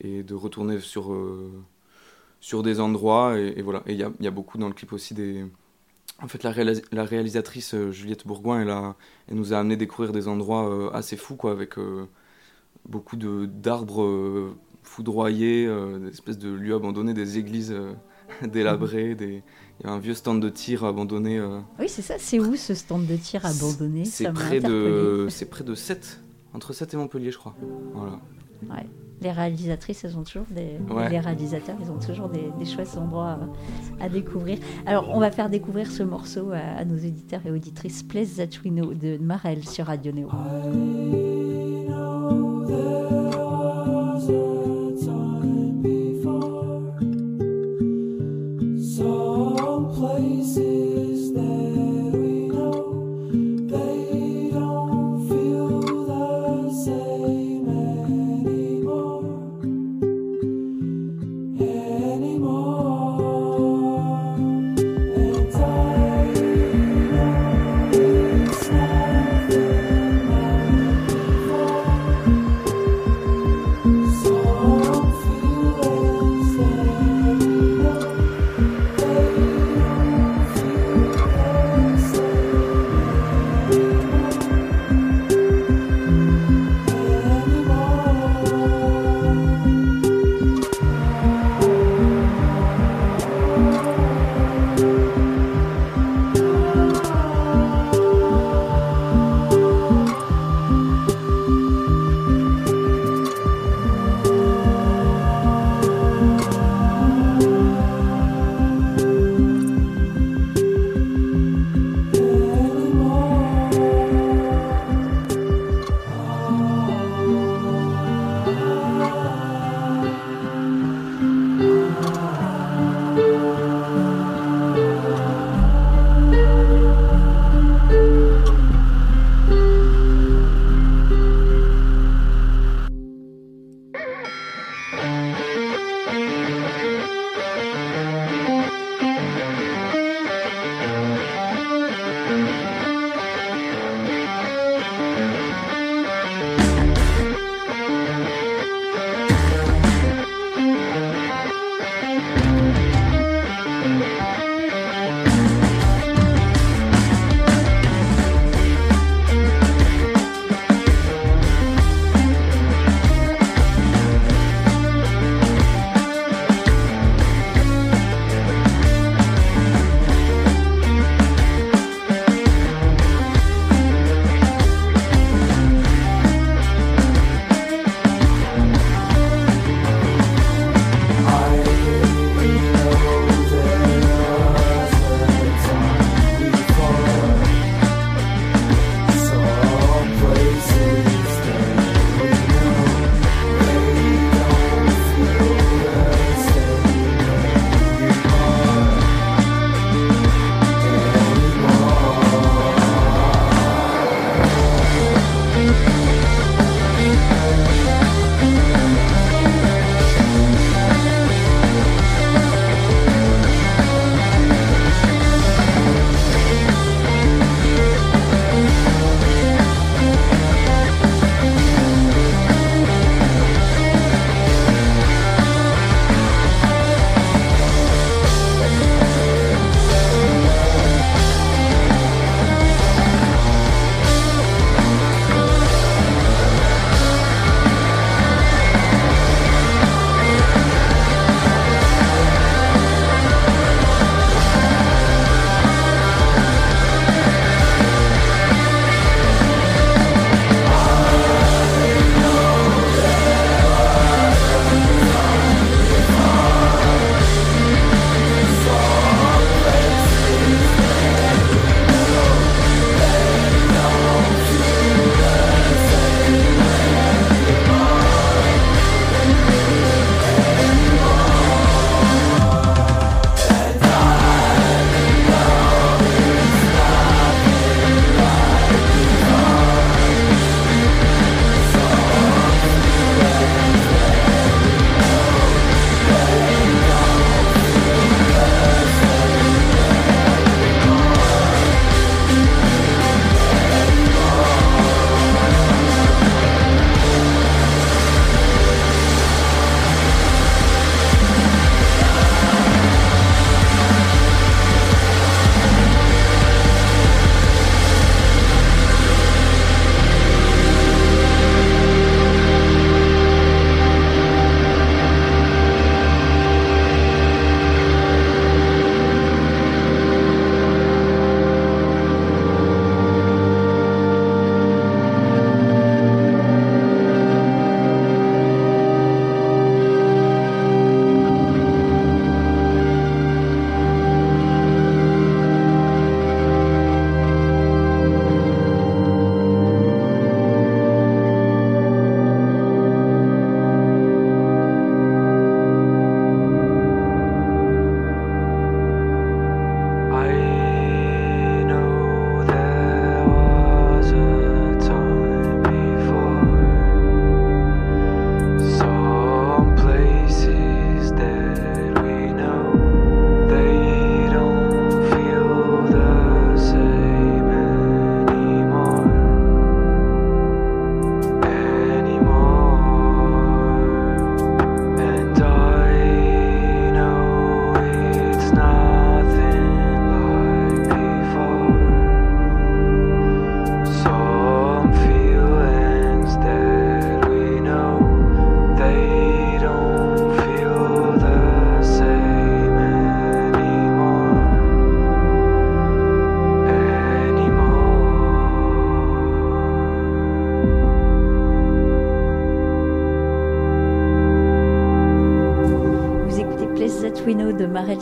et, 0.00 0.22
de 0.22 0.34
retourner 0.34 0.80
sur 0.80 1.14
sur 2.40 2.62
des 2.62 2.80
endroits 2.80 3.38
et, 3.38 3.62
voilà. 3.62 3.82
Et 3.86 3.92
il 3.92 3.98
y 3.98 4.04
a, 4.04 4.12
y 4.20 4.26
a 4.26 4.30
beaucoup 4.30 4.58
dans 4.58 4.68
le 4.68 4.74
clip 4.74 4.92
aussi 4.92 5.14
des 5.14 5.44
en 6.22 6.28
fait, 6.28 6.42
la, 6.44 6.52
réalis- 6.52 6.84
la 6.92 7.04
réalisatrice 7.04 7.74
Juliette 7.90 8.26
Bourgoin, 8.26 8.62
elle, 8.62 8.70
a, 8.70 8.96
elle 9.28 9.36
nous 9.36 9.52
a 9.54 9.58
amené 9.58 9.76
découvrir 9.76 10.12
des 10.12 10.28
endroits 10.28 10.94
assez 10.94 11.16
fous, 11.16 11.36
quoi, 11.36 11.52
avec 11.52 11.74
beaucoup 12.88 13.16
de 13.16 13.46
d'arbres 13.46 14.54
foudroyés, 14.82 15.66
euh, 15.66 15.98
des 15.98 16.08
espèces 16.08 16.38
de 16.38 16.50
lieux 16.50 16.74
abandonnés, 16.74 17.14
des 17.14 17.38
églises 17.38 17.72
euh, 17.72 17.92
délabrées, 18.46 19.14
des... 19.14 19.42
il 19.80 19.86
y 19.86 19.88
a 19.88 19.92
un 19.92 19.98
vieux 19.98 20.14
stand 20.14 20.40
de 20.42 20.48
tir 20.48 20.84
abandonné. 20.84 21.38
euh, 21.38 21.60
Oui 21.78 21.88
c'est 21.88 22.02
ça, 22.02 22.14
c'est 22.18 22.38
où 22.40 22.56
ce 22.56 22.74
stand 22.74 23.06
de 23.06 23.16
tir 23.16 23.44
abandonné? 23.46 24.04
C'est 24.04 24.32
près 24.32 24.60
de, 24.60 25.26
c'est 25.30 25.46
près 25.46 25.64
de 25.64 25.74
7, 25.74 26.20
entre 26.54 26.72
7 26.72 26.94
et 26.94 26.96
Montpellier, 26.96 27.30
je 27.30 27.38
crois. 27.38 27.54
Voilà. 27.94 28.18
Les 29.20 29.30
réalisatrices, 29.30 30.02
elles 30.04 30.18
ont 30.18 30.24
toujours 30.24 30.46
des, 30.50 30.78
Ouais. 30.92 31.08
les 31.08 31.20
réalisateurs, 31.20 31.76
ils 31.80 31.90
ont 31.92 31.98
toujours 32.04 32.28
des, 32.28 32.50
des 32.58 32.64
chouettes 32.64 32.96
endroits 32.96 33.38
à, 34.00 34.04
à 34.04 34.08
découvrir. 34.08 34.58
Alors, 34.84 35.10
on 35.14 35.20
va 35.20 35.30
faire 35.30 35.48
découvrir 35.48 35.88
ce 35.92 36.02
morceau 36.02 36.50
à, 36.50 36.56
à 36.58 36.84
nos 36.84 36.96
auditeurs 36.96 37.40
et 37.46 37.50
auditrices. 37.52 38.02
Place 38.02 38.34
That 38.36 38.48
We 38.64 38.72
Know 38.72 38.94
de 38.94 39.18
Marel 39.18 39.64
sur 39.64 39.86
Radio 39.86 40.10
Néo. 40.10 40.28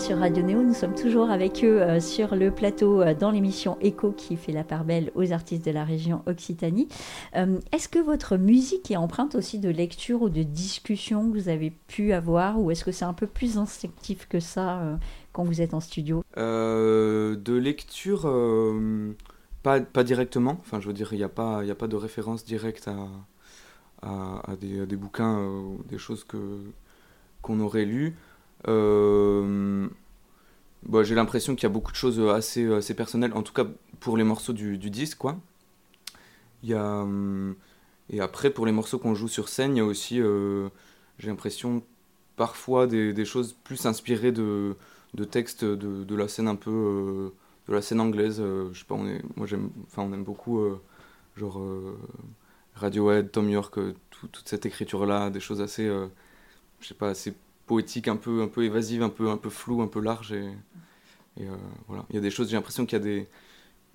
Sur 0.00 0.18
Radio 0.18 0.42
Néo. 0.42 0.62
Nous 0.62 0.72
sommes 0.72 0.94
toujours 0.94 1.30
avec 1.30 1.62
eux 1.62 1.82
euh, 1.82 2.00
sur 2.00 2.34
le 2.34 2.50
plateau 2.50 3.02
euh, 3.02 3.14
dans 3.14 3.30
l'émission 3.30 3.76
Echo 3.82 4.12
qui 4.12 4.36
fait 4.36 4.52
la 4.52 4.64
part 4.64 4.84
belle 4.84 5.12
aux 5.14 5.30
artistes 5.32 5.66
de 5.66 5.70
la 5.70 5.84
région 5.84 6.22
Occitanie. 6.26 6.88
Euh, 7.36 7.58
est-ce 7.70 7.88
que 7.88 7.98
votre 7.98 8.38
musique 8.38 8.90
est 8.90 8.96
empreinte 8.96 9.34
aussi 9.34 9.58
de 9.58 9.68
lecture 9.68 10.22
ou 10.22 10.30
de 10.30 10.42
discussion 10.42 11.30
que 11.30 11.36
vous 11.36 11.48
avez 11.50 11.70
pu 11.70 12.12
avoir 12.12 12.58
ou 12.58 12.70
est-ce 12.70 12.82
que 12.82 12.92
c'est 12.92 13.04
un 13.04 13.12
peu 13.12 13.26
plus 13.26 13.58
instinctif 13.58 14.26
que 14.26 14.40
ça 14.40 14.98
quand 15.32 15.44
vous 15.44 15.60
êtes 15.60 15.74
en 15.74 15.80
studio? 15.80 16.24
De 16.36 17.52
lecture, 17.52 18.22
pas, 19.62 19.80
directement. 20.02 20.56
Enfin, 20.60 20.80
je 20.80 20.86
veux 20.86 20.94
dire, 20.94 21.12
il 21.12 21.18
n'y 21.18 21.24
a, 21.24 21.28
pas- 21.28 21.60
a 21.62 21.74
pas 21.74 21.88
de 21.88 21.96
référence 21.96 22.44
directe 22.44 22.88
à, 24.02 24.56
des, 24.60 24.96
bouquins 24.96 25.38
ou 25.44 25.82
des 25.88 25.98
choses 25.98 26.24
qu'on 27.42 27.60
aurait 27.60 27.84
lues. 27.84 28.16
Euh, 28.68 29.88
bah, 30.84 31.02
J'ai 31.04 31.14
l'impression 31.14 31.54
qu'il 31.56 31.64
y 31.64 31.66
a 31.66 31.70
beaucoup 31.70 31.92
de 31.92 31.96
choses 31.96 32.20
assez, 32.30 32.72
assez 32.72 32.94
personnelles, 32.94 33.32
en 33.34 33.42
tout 33.42 33.52
cas 33.52 33.66
pour 34.00 34.16
les 34.16 34.24
morceaux 34.24 34.52
du, 34.52 34.78
du 34.78 34.90
disque, 34.90 35.18
quoi. 35.18 35.38
Il 36.62 36.68
y 36.70 36.74
a, 36.74 36.84
hum, 37.02 37.54
et 38.10 38.20
après, 38.20 38.50
pour 38.50 38.66
les 38.66 38.72
morceaux 38.72 38.98
qu'on 38.98 39.14
joue 39.14 39.28
sur 39.28 39.48
scène, 39.48 39.76
il 39.76 39.78
y 39.78 39.82
a 39.82 39.84
aussi, 39.84 40.20
euh, 40.20 40.68
j'ai 41.18 41.28
l'impression, 41.28 41.82
parfois 42.36 42.88
des, 42.88 43.14
des 43.14 43.26
choses 43.26 43.54
plus 43.64 43.86
inspirées 43.86 44.32
de, 44.32 44.76
de 45.14 45.24
textes 45.24 45.64
de, 45.66 46.04
de 46.04 46.16
la 46.16 46.28
scène 46.28 46.48
un 46.48 46.56
peu 46.56 46.72
euh, 46.72 47.30
de 47.68 47.74
la 47.74 47.82
scène 47.82 48.00
anglaise 48.00 48.38
euh, 48.40 48.70
je 48.74 48.80
sais 48.80 48.86
pas 48.86 48.96
on 48.96 49.06
est 49.08 49.22
moi 49.36 49.46
j'aime 49.46 49.70
enfin 49.86 50.02
on 50.04 50.12
aime 50.14 50.24
beaucoup 50.24 50.60
euh, 50.60 50.82
genre 51.36 51.60
euh, 51.60 51.98
Radiohead 52.76 53.32
Tom 53.32 53.50
York 53.50 53.78
euh, 53.78 53.94
tout- 54.10 54.28
toute 54.28 54.48
cette 54.48 54.66
écriture 54.66 55.06
là 55.06 55.30
des 55.30 55.40
choses 55.40 55.60
assez 55.62 55.86
euh, 55.86 56.08
je 56.80 56.88
sais 56.88 56.94
pas 56.94 57.10
assez 57.10 57.34
poétiques 57.70 58.08
un 58.14 58.16
peu 58.24 58.34
un 58.46 58.48
peu 58.54 58.62
évasives 58.70 59.02
un 59.10 59.14
peu 59.18 59.26
un 59.36 59.36
peu 59.44 59.50
floues 59.60 59.82
un 59.86 59.90
peu 59.94 60.00
larges 60.08 60.32
et, 60.40 60.48
et, 61.40 61.46
euh, 61.46 61.56
voilà 61.88 62.02
il 62.10 62.14
y 62.16 62.18
a 62.18 62.24
des 62.28 62.32
choses 62.36 62.48
j'ai 62.50 62.56
l'impression 62.56 62.84
qu'il 62.86 62.98
y 62.98 63.02
a 63.02 63.04
des 63.10 63.20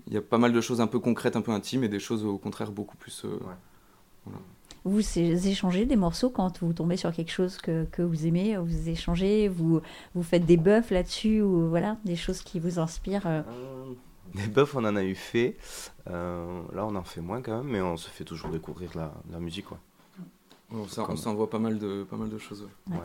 il 0.08 0.14
y 0.14 0.18
a 0.18 0.22
pas 0.34 0.40
mal 0.44 0.52
de 0.54 0.62
choses 0.68 0.80
un 0.86 0.88
peu 0.94 1.00
concrètes 1.10 1.36
un 1.36 1.42
peu 1.48 1.52
intimes 1.60 1.84
et 1.88 1.90
des 1.98 2.04
choses 2.08 2.24
au 2.26 2.38
contraire 2.46 2.72
beaucoup 2.80 2.98
plus 3.04 3.18
euh, 3.26 3.40
Vous 4.84 5.02
échangez 5.20 5.86
des 5.86 5.96
morceaux 5.96 6.30
quand 6.30 6.62
vous 6.62 6.74
tombez 6.74 6.98
sur 6.98 7.12
quelque 7.12 7.32
chose 7.32 7.58
que, 7.58 7.86
que 7.92 8.04
vous 8.04 8.28
aimez, 8.28 8.56
vous 8.58 8.90
échangez, 8.90 9.48
vous, 9.48 9.82
vous 10.14 10.24
faites 10.24 10.46
des 10.46 10.58
buffs 10.58 10.92
là-dessus 10.92 11.42
ou 11.42 11.68
voilà, 11.70 11.98
des 12.06 12.16
choses 12.16 12.42
qui 12.44 12.60
vous 12.60 12.78
inspirent. 12.78 13.26
euh? 13.26 13.42
Euh, 13.48 13.94
Des 14.36 14.48
buffs, 14.48 14.76
on 14.76 14.86
en 14.86 14.96
a 14.96 15.04
eu 15.04 15.16
fait. 15.16 15.58
Euh, 16.08 16.62
là, 16.74 16.86
on 16.86 16.96
en 16.96 17.04
fait 17.04 17.22
moins 17.22 17.42
quand 17.42 17.58
même, 17.58 17.72
mais 17.74 17.82
on 17.82 17.98
se 17.98 18.10
fait 18.10 18.26
toujours 18.26 18.52
découvrir 18.52 18.92
la, 18.96 19.10
la 19.32 19.40
musique. 19.40 19.66
Quoi. 19.66 19.80
On 20.72 20.86
Comme- 21.04 21.16
s'envoie 21.18 21.50
pas 21.50 21.60
mal 21.60 21.78
de 21.78 22.04
pas 22.04 22.16
mal 22.18 22.30
de 22.30 22.38
choses 22.38 22.68
ouais. 22.90 22.98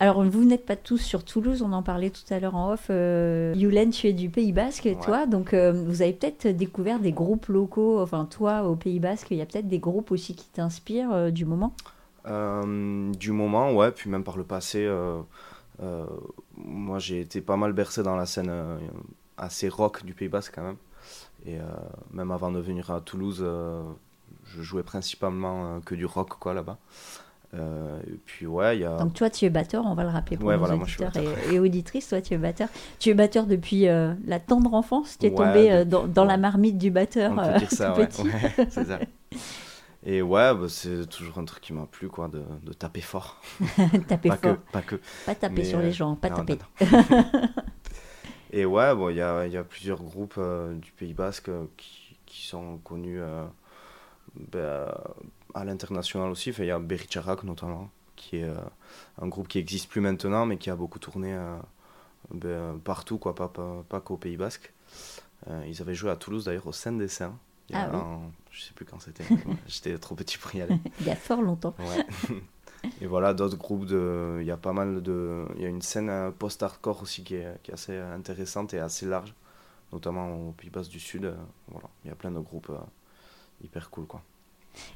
Alors, 0.00 0.22
vous 0.24 0.44
n'êtes 0.44 0.64
pas 0.64 0.76
tous 0.76 0.98
sur 0.98 1.24
Toulouse, 1.24 1.62
on 1.62 1.72
en 1.72 1.82
parlait 1.82 2.10
tout 2.10 2.22
à 2.32 2.38
l'heure 2.38 2.54
en 2.54 2.72
off. 2.72 2.86
Euh, 2.90 3.52
Yulen, 3.56 3.90
tu 3.90 4.06
es 4.06 4.12
du 4.12 4.30
Pays 4.30 4.52
Basque, 4.52 4.84
Ouais. 4.84 4.98
toi, 5.02 5.26
donc 5.26 5.52
euh, 5.52 5.72
vous 5.72 6.02
avez 6.02 6.12
peut-être 6.12 6.46
découvert 6.48 7.00
des 7.00 7.12
groupes 7.12 7.46
locaux, 7.46 8.00
enfin 8.00 8.24
toi 8.24 8.62
au 8.64 8.76
Pays 8.76 9.00
Basque, 9.00 9.28
il 9.30 9.36
y 9.38 9.42
a 9.42 9.46
peut-être 9.46 9.68
des 9.68 9.80
groupes 9.80 10.10
aussi 10.12 10.34
qui 10.34 10.48
t'inspirent 10.48 11.12
euh, 11.12 11.30
du 11.30 11.44
moment? 11.44 11.74
Euh, 12.26 13.12
du 13.12 13.32
moment, 13.32 13.72
ouais, 13.74 13.90
puis 13.90 14.10
même 14.10 14.24
par 14.24 14.36
le 14.36 14.44
passé, 14.44 14.84
euh, 14.84 15.20
euh, 15.82 16.06
moi 16.56 16.98
j'ai 16.98 17.20
été 17.20 17.40
pas 17.40 17.56
mal 17.56 17.72
bercé 17.72 18.02
dans 18.02 18.16
la 18.16 18.26
scène 18.26 18.48
euh, 18.50 18.78
assez 19.36 19.68
rock 19.68 20.04
du 20.04 20.14
Pays 20.14 20.28
Basque 20.28 20.52
quand 20.54 20.62
même. 20.64 20.76
Et 21.46 21.58
euh, 21.58 21.62
même 22.12 22.30
avant 22.32 22.50
de 22.50 22.58
venir 22.60 22.90
à 22.90 23.00
Toulouse, 23.00 23.40
euh, 23.42 23.82
je 24.56 24.62
jouais 24.62 24.82
principalement 24.82 25.76
euh, 25.76 25.80
que 25.80 25.94
du 25.94 26.06
rock 26.06 26.38
quoi 26.38 26.54
là-bas. 26.54 26.78
Euh, 27.54 27.98
et 28.06 28.18
puis 28.26 28.46
ouais, 28.46 28.76
il 28.76 28.80
y 28.80 28.84
a. 28.84 28.96
Donc 28.96 29.14
toi, 29.14 29.30
tu 29.30 29.44
es 29.46 29.50
batteur, 29.50 29.84
on 29.86 29.94
va 29.94 30.02
le 30.02 30.10
rappeler 30.10 30.36
pour 30.36 30.48
Ouais, 30.48 30.54
nos 30.54 30.60
voilà, 30.60 30.76
auditeurs 30.76 31.12
et, 31.16 31.54
et 31.54 31.58
auditrices. 31.58 32.08
Toi, 32.08 32.20
tu 32.20 32.34
es 32.34 32.38
batteur. 32.38 32.68
Tu 32.98 33.08
es 33.08 33.14
batteur 33.14 33.46
depuis 33.46 33.88
euh, 33.88 34.12
la 34.26 34.38
tendre 34.38 34.74
enfance. 34.74 35.16
Tu 35.18 35.26
es 35.26 35.30
Ouais, 35.30 35.36
tombé 35.36 35.72
euh, 35.72 35.84
dans, 35.84 36.24
la 36.24 36.36
marmite 36.36 36.76
du 36.76 36.90
batteur 36.90 37.32
On 37.32 37.52
peut 37.52 37.58
dire 37.58 37.70
ça, 37.70 37.92
petit. 37.92 38.28
ça. 38.70 38.98
Et 40.04 40.20
ouais, 40.20 40.54
bah, 40.54 40.66
c'est 40.68 41.08
toujours 41.08 41.38
un 41.38 41.44
truc 41.44 41.62
qui 41.62 41.72
m'a 41.72 41.86
plu, 41.86 42.08
quoi, 42.08 42.28
de, 42.28 42.42
de 42.62 42.72
taper 42.74 43.00
fort. 43.00 43.40
taper 44.08 44.28
pas 44.28 44.36
fort. 44.36 44.56
que, 44.56 44.72
pas 44.72 44.82
que. 44.82 44.96
Pas 45.24 45.34
taper 45.34 45.54
Mais, 45.56 45.64
sur 45.64 45.80
les 45.80 45.92
gens, 45.92 46.16
pas 46.16 46.28
non, 46.28 46.36
taper. 46.36 46.58
non, 46.80 47.04
non. 47.10 47.24
Et 48.50 48.64
ouais, 48.64 48.94
bon, 48.94 49.10
il 49.10 49.16
y 49.16 49.20
a, 49.22 49.46
il 49.46 49.52
y 49.52 49.56
a 49.56 49.64
plusieurs 49.64 50.02
groupes 50.02 50.40
du 50.80 50.92
Pays 50.92 51.12
Basque 51.12 51.50
qui, 51.76 52.16
qui 52.24 52.46
sont 52.46 52.78
connus 52.78 53.20
ben, 54.38 54.86
à 55.54 55.64
l'international 55.64 56.30
aussi. 56.30 56.50
Il 56.50 56.64
y 56.64 56.70
a 56.70 56.78
Bericharak 56.78 57.42
notamment, 57.44 57.90
qui 58.16 58.36
est 58.38 58.44
euh, 58.44 58.54
un 59.20 59.28
groupe 59.28 59.48
qui 59.48 59.58
existe 59.58 59.88
plus 59.90 60.00
maintenant, 60.00 60.46
mais 60.46 60.56
qui 60.58 60.70
a 60.70 60.76
beaucoup 60.76 60.98
tourné 60.98 61.34
euh, 61.34 61.56
ben, 62.32 62.78
partout, 62.82 63.18
quoi, 63.18 63.34
pas, 63.34 63.48
pas, 63.48 63.84
pas 63.88 64.00
qu'au 64.00 64.16
Pays 64.16 64.36
Basque. 64.36 64.72
Euh, 65.48 65.64
ils 65.68 65.80
avaient 65.80 65.94
joué 65.94 66.10
à 66.10 66.16
Toulouse 66.16 66.44
d'ailleurs 66.44 66.66
au 66.66 66.72
Seine 66.72 66.98
des 66.98 67.08
Saints. 67.08 67.36
Il 67.68 67.74
y 67.74 67.78
a 67.78 67.84
Ah 67.84 67.90
oui. 67.92 67.98
un- 67.98 68.30
je 68.50 68.62
sais 68.64 68.72
plus 68.74 68.84
quand 68.84 68.98
c'était. 69.00 69.24
J'étais 69.68 69.96
trop 69.98 70.14
petit 70.14 70.38
pour 70.38 70.54
y 70.54 70.62
aller. 70.62 70.78
Il 71.00 71.06
y 71.06 71.10
a 71.10 71.16
fort 71.16 71.42
longtemps. 71.42 71.74
Ouais. 71.78 72.38
Et 73.00 73.06
voilà, 73.06 73.34
d'autres 73.34 73.56
groupes, 73.56 73.86
de... 73.86 74.38
il 74.40 74.46
y 74.46 74.52
a 74.52 74.56
pas 74.56 74.72
mal 74.72 75.02
de... 75.02 75.44
Il 75.56 75.62
y 75.62 75.64
a 75.64 75.68
une 75.68 75.82
scène 75.82 76.32
post-hardcore 76.38 77.02
aussi 77.02 77.24
qui 77.24 77.34
est, 77.34 77.60
qui 77.64 77.72
est 77.72 77.74
assez 77.74 77.98
intéressante 77.98 78.72
et 78.72 78.78
assez 78.78 79.04
large, 79.04 79.34
notamment 79.92 80.48
au 80.48 80.52
Pays 80.52 80.70
Basque 80.70 80.90
du 80.90 81.00
Sud. 81.00 81.34
Voilà, 81.66 81.88
il 82.04 82.08
y 82.08 82.10
a 82.12 82.14
plein 82.14 82.30
de 82.30 82.38
groupes 82.38 82.70
hyper 83.62 83.90
cool, 83.90 84.06
quoi. 84.06 84.22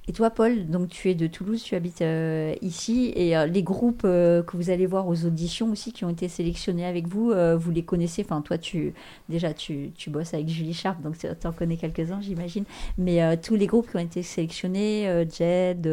Et 0.07 0.13
toi, 0.13 0.31
Paul, 0.31 0.69
donc 0.69 0.89
tu 0.89 1.11
es 1.11 1.15
de 1.17 1.27
Toulouse, 1.27 1.61
tu 1.61 1.75
habites 1.75 2.03
euh, 2.03 2.55
ici, 2.63 3.13
et 3.17 3.37
euh, 3.37 3.47
les 3.47 3.65
groupes 3.65 4.03
euh, 4.05 4.43
que 4.43 4.57
vous 4.57 4.71
allez 4.71 4.87
voir 4.87 5.09
aux 5.09 5.25
auditions 5.25 5.73
aussi, 5.73 5.93
qui 5.93 6.05
ont 6.05 6.09
été 6.09 6.29
sélectionnés 6.29 6.85
avec 6.85 7.09
vous, 7.09 7.33
euh, 7.33 7.57
vous 7.57 7.73
les 7.73 7.83
connaissez. 7.83 8.23
Enfin, 8.23 8.43
toi, 8.43 8.59
tu 8.59 8.95
déjà 9.29 9.53
tu, 9.53 9.91
tu 9.97 10.11
bosses 10.11 10.35
avec 10.35 10.49
Julie 10.49 10.75
Sharp, 10.75 11.01
donc 11.03 11.19
tu 11.19 11.27
en 11.27 11.53
connais 11.53 11.77
quelques-uns, 11.77 12.21
j'imagine. 12.21 12.65
Mais 12.97 13.25
euh, 13.25 13.35
tous 13.41 13.57
les 13.57 13.67
groupes 13.67 13.91
qui 13.91 13.97
ont 13.97 14.01
été 14.01 14.23
sélectionnés, 14.23 15.09
euh, 15.09 15.25
Jed, 15.29 15.87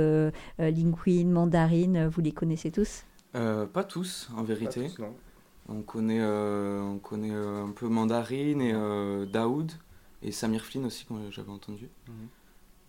Linqueen, 0.60 1.32
Mandarine, 1.32 2.08
vous 2.08 2.22
les 2.22 2.32
connaissez 2.32 2.70
tous? 2.70 3.06
Euh, 3.36 3.66
pas 3.66 3.84
tous 3.84 4.30
en 4.38 4.44
vérité 4.44 4.88
On 5.68 5.82
connaît, 5.82 6.20
euh, 6.20 6.82
on 6.82 6.98
connaît 6.98 7.32
euh, 7.32 7.64
un 7.64 7.72
peu 7.72 7.88
Mandarine 7.88 8.62
et 8.62 8.74
euh, 8.74 9.26
Daoud 9.26 9.72
et 10.22 10.32
Samir 10.32 10.64
Flynn 10.64 10.86
aussi, 10.86 11.06
quand 11.06 11.18
j'avais 11.32 11.52
entendu. 11.52 11.90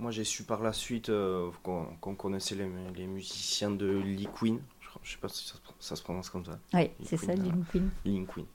Moi, 0.00 0.10
j'ai 0.10 0.24
su 0.24 0.42
par 0.44 0.62
la 0.62 0.72
suite 0.72 1.10
euh, 1.10 1.50
qu'on 1.62 1.84
qu'on 2.00 2.14
connaissait 2.14 2.54
les, 2.54 2.68
les 2.96 3.06
musiciens 3.06 3.70
de 3.70 3.86
Lee 3.86 4.28
Queen. 4.34 4.58
Je, 4.80 4.88
je 5.02 5.12
sais 5.12 5.18
pas 5.18 5.28
si 5.28 5.46
ça, 5.46 5.54
se 5.56 5.60
pro- 5.60 5.74
ça 5.78 5.94
se 5.96 6.02
prononce 6.02 6.30
comme 6.30 6.44
ça. 6.44 6.58
Oui, 6.74 6.90
c'est 7.04 7.16
ça, 7.18 7.34
Linqueen, 7.34 7.52
Linqueen. 7.54 7.90
Lee 8.06 8.26
Queen. 8.32 8.46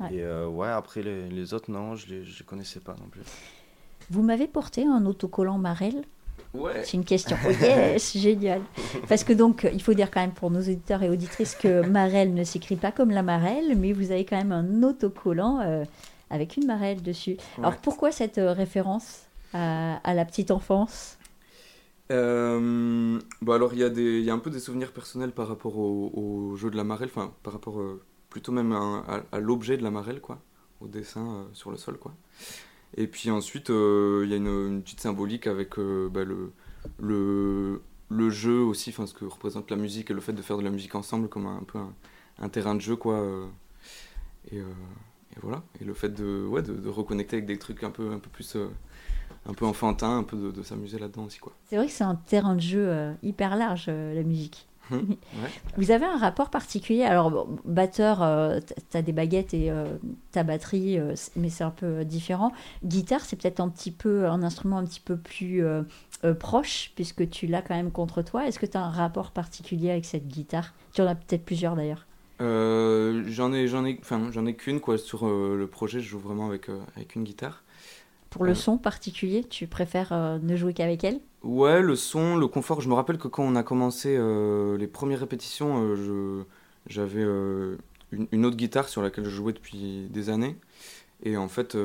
Ouais. 0.00 0.14
Et 0.14 0.22
euh, 0.22 0.46
ouais, 0.48 0.68
après 0.68 1.02
les, 1.02 1.28
les 1.28 1.54
autres, 1.54 1.70
non, 1.70 1.96
je 1.96 2.06
les, 2.08 2.24
je 2.24 2.38
les 2.38 2.44
connaissais 2.44 2.80
pas 2.80 2.94
non 3.00 3.08
plus. 3.08 3.22
Vous 4.10 4.22
m'avez 4.22 4.46
porté 4.46 4.84
un 4.86 5.04
autocollant 5.06 5.58
Marel 5.58 6.04
Ouais. 6.54 6.84
C'est 6.84 6.94
une 6.96 7.04
question. 7.04 7.36
Oh 7.46 7.50
yes, 7.50 8.16
génial. 8.16 8.62
Parce 9.08 9.24
que 9.24 9.32
donc, 9.32 9.68
il 9.72 9.82
faut 9.82 9.94
dire 9.94 10.10
quand 10.10 10.20
même 10.20 10.32
pour 10.32 10.50
nos 10.50 10.60
auditeurs 10.60 11.02
et 11.02 11.08
auditrices 11.10 11.54
que 11.54 11.86
Marel 11.86 12.32
ne 12.34 12.44
s'écrit 12.44 12.76
pas 12.76 12.92
comme 12.92 13.10
la 13.10 13.22
Marelle, 13.22 13.76
mais 13.76 13.92
vous 13.92 14.10
avez 14.10 14.24
quand 14.24 14.36
même 14.36 14.52
un 14.52 14.82
autocollant 14.82 15.60
euh, 15.60 15.84
avec 16.30 16.56
une 16.56 16.66
Marelle 16.66 17.02
dessus. 17.02 17.36
Alors 17.58 17.76
pourquoi 17.78 18.12
cette 18.12 18.38
euh, 18.38 18.52
référence? 18.52 19.25
À, 19.56 20.14
la 20.14 20.24
petite 20.24 20.50
enfance 20.50 21.18
Euh, 22.12 23.18
bah 23.42 23.56
alors 23.56 23.74
il 23.74 23.80
y, 23.80 24.30
a 24.30 24.34
un 24.34 24.38
peu 24.38 24.50
des 24.50 24.60
souvenirs 24.60 24.92
personnels 24.92 25.32
par 25.32 25.48
rapport 25.48 25.76
au, 25.78 26.54
jeu 26.56 26.70
de 26.70 26.76
la 26.76 26.84
marelle, 26.84 27.08
enfin 27.12 27.32
par 27.42 27.52
rapport 27.52 27.80
euh, 27.80 28.00
plutôt 28.30 28.52
même 28.52 28.72
à, 28.72 29.40
l'objet 29.40 29.76
de 29.76 29.82
la 29.82 29.90
marelle, 29.90 30.20
quoi, 30.20 30.40
au 30.80 30.86
dessin 30.86 31.26
euh, 31.26 31.44
sur 31.52 31.70
le 31.70 31.76
sol, 31.76 31.98
quoi. 31.98 32.14
Et 32.96 33.08
puis 33.08 33.30
ensuite 33.30 33.70
euh, 33.70 34.22
il 34.24 34.30
y 34.30 34.34
a 34.34 34.36
une, 34.36 34.82
petite 34.82 35.00
symbolique 35.00 35.46
avec 35.46 35.78
bah, 35.78 36.22
le, 36.98 37.80
jeu 38.30 38.60
aussi, 38.60 38.90
enfin 38.90 39.06
ce 39.06 39.14
que 39.14 39.24
représente 39.24 39.70
la 39.70 39.76
musique 39.76 40.10
et 40.10 40.14
le 40.14 40.20
fait 40.20 40.32
de 40.32 40.42
faire 40.42 40.58
de 40.58 40.62
la 40.62 40.70
musique 40.70 40.94
ensemble 40.94 41.28
comme 41.28 41.46
un, 41.46 41.64
peu 41.66 41.78
un, 42.38 42.48
terrain 42.48 42.74
de 42.74 42.80
jeu, 42.80 42.96
quoi. 42.96 43.20
et, 44.52 44.62
voilà, 45.42 45.62
et 45.80 45.84
le 45.84 45.92
fait 45.92 46.10
de, 46.10 46.46
ouais, 46.46 46.62
de 46.62 46.88
reconnecter 46.88 47.36
avec 47.36 47.46
des 47.46 47.58
trucs 47.58 47.82
un 47.82 47.90
peu, 47.90 48.12
un 48.12 48.18
peu 48.18 48.30
plus... 48.30 48.56
un 49.48 49.54
peu 49.54 49.66
enfantin, 49.66 50.18
un 50.18 50.22
peu 50.22 50.36
de, 50.36 50.50
de 50.50 50.62
s'amuser 50.62 50.98
là-dedans 50.98 51.24
aussi, 51.24 51.38
quoi. 51.38 51.52
C'est 51.68 51.76
vrai 51.76 51.86
que 51.86 51.92
c'est 51.92 52.04
un 52.04 52.14
terrain 52.14 52.54
de 52.54 52.60
jeu 52.60 52.86
euh, 52.88 53.12
hyper 53.22 53.56
large, 53.56 53.86
euh, 53.88 54.14
la 54.14 54.22
musique. 54.22 54.66
Ouais. 54.92 55.50
Vous 55.76 55.90
avez 55.90 56.06
un 56.06 56.16
rapport 56.16 56.48
particulier 56.48 57.02
Alors, 57.02 57.32
bon, 57.32 57.58
batteur, 57.64 58.22
euh, 58.22 58.60
t'as 58.90 59.02
des 59.02 59.10
baguettes 59.10 59.52
et 59.52 59.68
euh, 59.68 59.84
ta 60.30 60.44
batterie, 60.44 60.96
mais 61.34 61.50
c'est 61.50 61.64
un 61.64 61.70
peu 61.70 62.04
différent. 62.04 62.52
Guitare, 62.84 63.22
c'est 63.22 63.34
peut-être 63.34 63.58
un 63.58 63.68
petit 63.68 63.90
peu 63.90 64.28
un 64.28 64.44
instrument 64.44 64.78
un 64.78 64.84
petit 64.84 65.00
peu 65.00 65.16
plus 65.16 65.64
proche, 66.38 66.92
puisque 66.94 67.28
tu 67.28 67.48
l'as 67.48 67.62
quand 67.62 67.74
même 67.74 67.90
contre 67.90 68.22
toi. 68.22 68.46
Est-ce 68.46 68.60
que 68.60 68.66
tu 68.66 68.76
as 68.76 68.84
un 68.84 68.90
rapport 68.90 69.32
particulier 69.32 69.90
avec 69.90 70.04
cette 70.04 70.28
guitare? 70.28 70.72
Tu 70.92 71.02
en 71.02 71.08
as 71.08 71.16
peut-être 71.16 71.44
plusieurs 71.44 71.74
d'ailleurs. 71.74 72.06
J'en 72.38 73.52
ai, 73.52 73.66
j'en 73.66 73.84
ai, 73.84 73.98
enfin, 74.00 74.30
j'en 74.30 74.46
ai 74.46 74.54
qu'une 74.54 74.78
quoi 74.78 74.98
sur 74.98 75.26
le 75.26 75.66
projet. 75.66 75.98
Je 75.98 76.08
joue 76.10 76.20
vraiment 76.20 76.46
avec 76.46 76.68
avec 76.94 77.16
une 77.16 77.24
guitare. 77.24 77.64
Pour 78.30 78.44
le 78.44 78.54
son 78.54 78.78
particulier, 78.78 79.44
tu 79.44 79.66
préfères 79.66 80.12
euh, 80.12 80.38
ne 80.38 80.56
jouer 80.56 80.74
qu'avec 80.74 81.04
elle? 81.04 81.20
Ouais, 81.42 81.80
le 81.80 81.94
son, 81.96 82.36
le 82.36 82.48
confort. 82.48 82.80
Je 82.80 82.88
me 82.88 82.94
rappelle 82.94 83.18
que 83.18 83.28
quand 83.28 83.44
on 83.44 83.54
a 83.54 83.62
commencé 83.62 84.16
euh, 84.18 84.76
les 84.76 84.88
premières 84.88 85.20
répétitions, 85.20 85.76
euh, 85.94 86.44
j'avais 86.88 87.22
une, 87.22 88.26
une 88.32 88.44
autre 88.46 88.56
guitare 88.56 88.88
sur 88.88 89.02
laquelle 89.02 89.24
je 89.24 89.30
jouais 89.30 89.52
depuis 89.52 90.08
des 90.10 90.28
années. 90.30 90.56
Et 91.24 91.36
en 91.36 91.48
fait, 91.48 91.76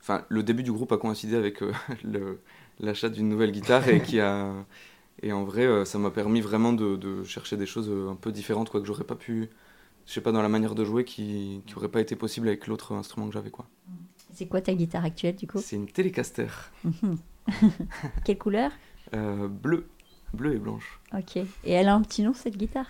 enfin, 0.00 0.24
le 0.28 0.42
début 0.44 0.62
du 0.64 0.72
groupe 0.72 0.92
a 0.92 0.98
coïncidé 0.98 1.36
avec 1.36 1.62
l'achat 2.80 3.08
d'une 3.08 3.28
nouvelle 3.28 3.52
guitare 3.52 3.88
et 3.88 4.02
qui 4.02 4.20
a 4.20 4.52
et 5.22 5.32
en 5.32 5.44
vrai, 5.44 5.84
ça 5.86 5.98
m'a 5.98 6.10
permis 6.10 6.40
vraiment 6.42 6.72
de, 6.72 6.96
de 6.96 7.24
chercher 7.24 7.56
des 7.58 7.66
choses 7.66 7.90
un 8.10 8.16
peu 8.16 8.32
différentes, 8.32 8.70
quoi, 8.70 8.80
que 8.80 8.86
j'aurais 8.86 9.04
pas 9.04 9.16
pu, 9.16 9.50
je 10.06 10.12
sais 10.14 10.22
pas, 10.22 10.32
dans 10.32 10.42
la 10.42 10.48
manière 10.50 10.74
de 10.76 10.84
jouer, 10.84 11.04
qui 11.04 11.62
qui 11.66 11.76
aurait 11.76 11.88
pas 11.90 12.00
été 12.02 12.16
possible 12.16 12.48
avec 12.48 12.66
l'autre 12.68 12.94
instrument 12.94 13.28
que 13.28 13.34
j'avais, 13.34 13.50
quoi. 13.50 13.66
C'est 14.32 14.46
quoi 14.46 14.60
ta 14.60 14.74
guitare 14.74 15.04
actuelle 15.04 15.36
du 15.36 15.46
coup? 15.46 15.60
C'est 15.60 15.76
une 15.76 15.86
Telecaster, 15.86 16.48
Mhm. 16.84 17.16
Quelle 18.24 18.38
couleur? 18.38 18.70
Euh, 19.14 19.48
bleue, 19.48 19.86
bleue 20.34 20.54
et 20.54 20.58
blanche. 20.58 21.00
Ok. 21.16 21.36
Et 21.36 21.46
elle 21.72 21.88
a 21.88 21.94
un 21.94 22.02
petit 22.02 22.22
nom 22.22 22.32
cette 22.34 22.56
guitare? 22.56 22.86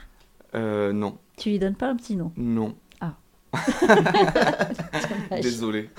Euh, 0.55 0.93
non, 0.93 1.19
Tu 1.37 1.51
lui 1.51 1.59
donnes 1.59 1.77
pas 1.77 1.89
un 1.89 1.97
petit 1.97 2.17
nom? 2.17 2.33
Non, 2.37 2.75
Dommage. 3.83 5.43
désolé. 5.43 5.91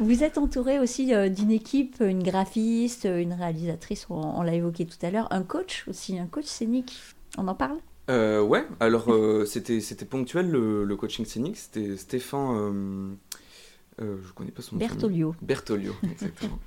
Vous 0.00 0.22
êtes 0.22 0.38
entouré 0.38 0.78
aussi 0.78 1.14
euh, 1.14 1.28
d'une 1.28 1.50
équipe, 1.50 1.96
une 2.00 2.22
graphiste, 2.22 3.04
une 3.10 3.32
réalisatrice, 3.32 4.06
on, 4.10 4.14
on 4.16 4.42
l'a 4.42 4.54
évoqué 4.54 4.86
tout 4.86 4.96
à 5.04 5.10
l'heure, 5.10 5.28
un 5.32 5.42
coach 5.42 5.84
aussi, 5.88 6.18
un 6.18 6.26
coach 6.26 6.44
scénique. 6.46 6.96
On 7.38 7.48
en 7.48 7.54
parle? 7.54 7.78
Euh, 8.10 8.42
ouais, 8.42 8.66
alors 8.80 9.10
euh, 9.12 9.44
c'était 9.46 9.80
c'était 9.80 10.04
ponctuel 10.04 10.50
le, 10.50 10.84
le 10.84 10.96
coaching 10.96 11.24
scénique, 11.24 11.56
c'était 11.56 11.96
Stéphane, 11.96 12.50
euh, 12.54 13.14
euh, 14.00 14.18
je 14.26 14.32
connais 14.32 14.50
pas 14.50 14.62
son 14.62 14.76
nom. 14.76 14.80
Bertolio. 14.80 15.34
Bertolio, 15.42 15.92
exactement. 16.02 16.58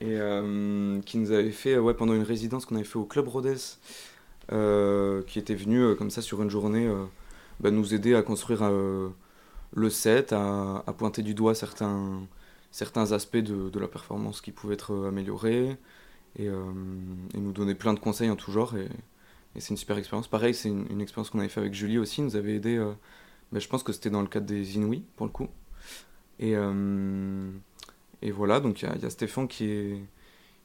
Et 0.00 0.16
euh, 0.18 1.00
qui 1.02 1.18
nous 1.18 1.30
avait 1.30 1.50
fait, 1.50 1.78
ouais, 1.78 1.94
pendant 1.94 2.14
une 2.14 2.22
résidence 2.22 2.66
qu'on 2.66 2.74
avait 2.76 2.84
fait 2.84 2.98
au 2.98 3.04
Club 3.04 3.28
Rhodes, 3.28 3.56
euh, 4.52 5.22
qui 5.22 5.38
était 5.38 5.54
venu 5.54 5.80
euh, 5.80 5.94
comme 5.94 6.10
ça 6.10 6.20
sur 6.22 6.42
une 6.42 6.50
journée 6.50 6.86
euh, 6.86 7.04
bah, 7.60 7.70
nous 7.70 7.94
aider 7.94 8.14
à 8.14 8.22
construire 8.22 8.60
euh, 8.62 9.08
le 9.74 9.90
set, 9.90 10.32
à, 10.32 10.84
à 10.86 10.92
pointer 10.92 11.22
du 11.22 11.34
doigt 11.34 11.54
certains, 11.54 12.26
certains 12.70 13.12
aspects 13.12 13.36
de, 13.36 13.70
de 13.70 13.78
la 13.80 13.88
performance 13.88 14.40
qui 14.40 14.52
pouvaient 14.52 14.74
être 14.74 15.06
améliorés, 15.06 15.76
et, 16.36 16.48
euh, 16.48 16.72
et 17.34 17.38
nous 17.38 17.52
donner 17.52 17.74
plein 17.74 17.94
de 17.94 18.00
conseils 18.00 18.30
en 18.30 18.36
tout 18.36 18.52
genre. 18.52 18.76
Et, 18.76 18.88
et 19.56 19.60
c'est 19.60 19.70
une 19.70 19.76
super 19.76 19.96
expérience. 19.98 20.28
Pareil, 20.28 20.54
c'est 20.54 20.68
une, 20.68 20.86
une 20.90 21.00
expérience 21.00 21.30
qu'on 21.30 21.38
avait 21.38 21.48
fait 21.48 21.60
avec 21.60 21.74
Julie 21.74 21.98
aussi, 21.98 22.20
nous 22.22 22.36
avait 22.36 22.56
aidé, 22.56 22.76
euh, 22.76 22.92
bah, 23.52 23.60
je 23.60 23.68
pense 23.68 23.82
que 23.84 23.92
c'était 23.92 24.10
dans 24.10 24.22
le 24.22 24.28
cadre 24.28 24.46
des 24.46 24.76
Inouïs 24.76 25.04
pour 25.16 25.26
le 25.26 25.32
coup. 25.32 25.48
Et, 26.38 26.56
euh, 26.56 27.50
et 28.22 28.30
voilà, 28.30 28.60
donc 28.60 28.82
il 28.82 28.86
y 28.86 28.88
a- 28.88 28.94
il 28.96 29.02
y, 29.02 29.06
a 29.06 29.10
Stéphane 29.10 29.48
qui, 29.48 29.66
est, 29.70 30.00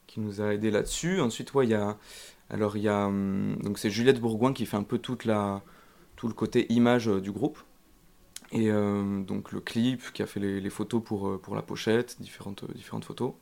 qui 0.08 0.20
nous 0.22 0.42
a 0.42 0.54
aidé 0.54 0.72
là-dessus. 0.72 1.22
Ensuite, 1.22 1.54
ouais, 1.54 1.66
il 1.68 1.72
y 1.72 1.76
a, 1.76 1.98
alors 2.50 2.78
il 2.78 2.84
y 2.84 2.88
a, 2.90 3.08
hum, 3.08 3.58
donc 3.64 3.80
c'est 3.80 3.90
Juliette 3.92 4.20
Bourgoin 4.22 4.54
qui 4.54 4.66
fait 4.66 4.78
un 4.78 4.84
peu 4.84 5.00
toute 5.00 5.26
la, 5.26 5.62
tout 6.16 6.28
le 6.28 6.34
côté 6.34 6.72
image 6.74 7.10
euh, 7.10 7.22
du 7.22 7.32
groupe. 7.32 7.60
Et 8.52 8.72
euh, 8.72 9.22
donc 9.24 9.52
le 9.52 9.62
clip, 9.62 10.12
qui 10.14 10.24
a 10.24 10.28
fait 10.28 10.40
les, 10.40 10.60
les 10.62 10.70
photos 10.72 11.04
pour, 11.04 11.40
pour 11.42 11.56
la 11.56 11.62
pochette, 11.62 12.18
différentes, 12.22 12.66
différentes 12.74 13.06
photos. 13.06 13.34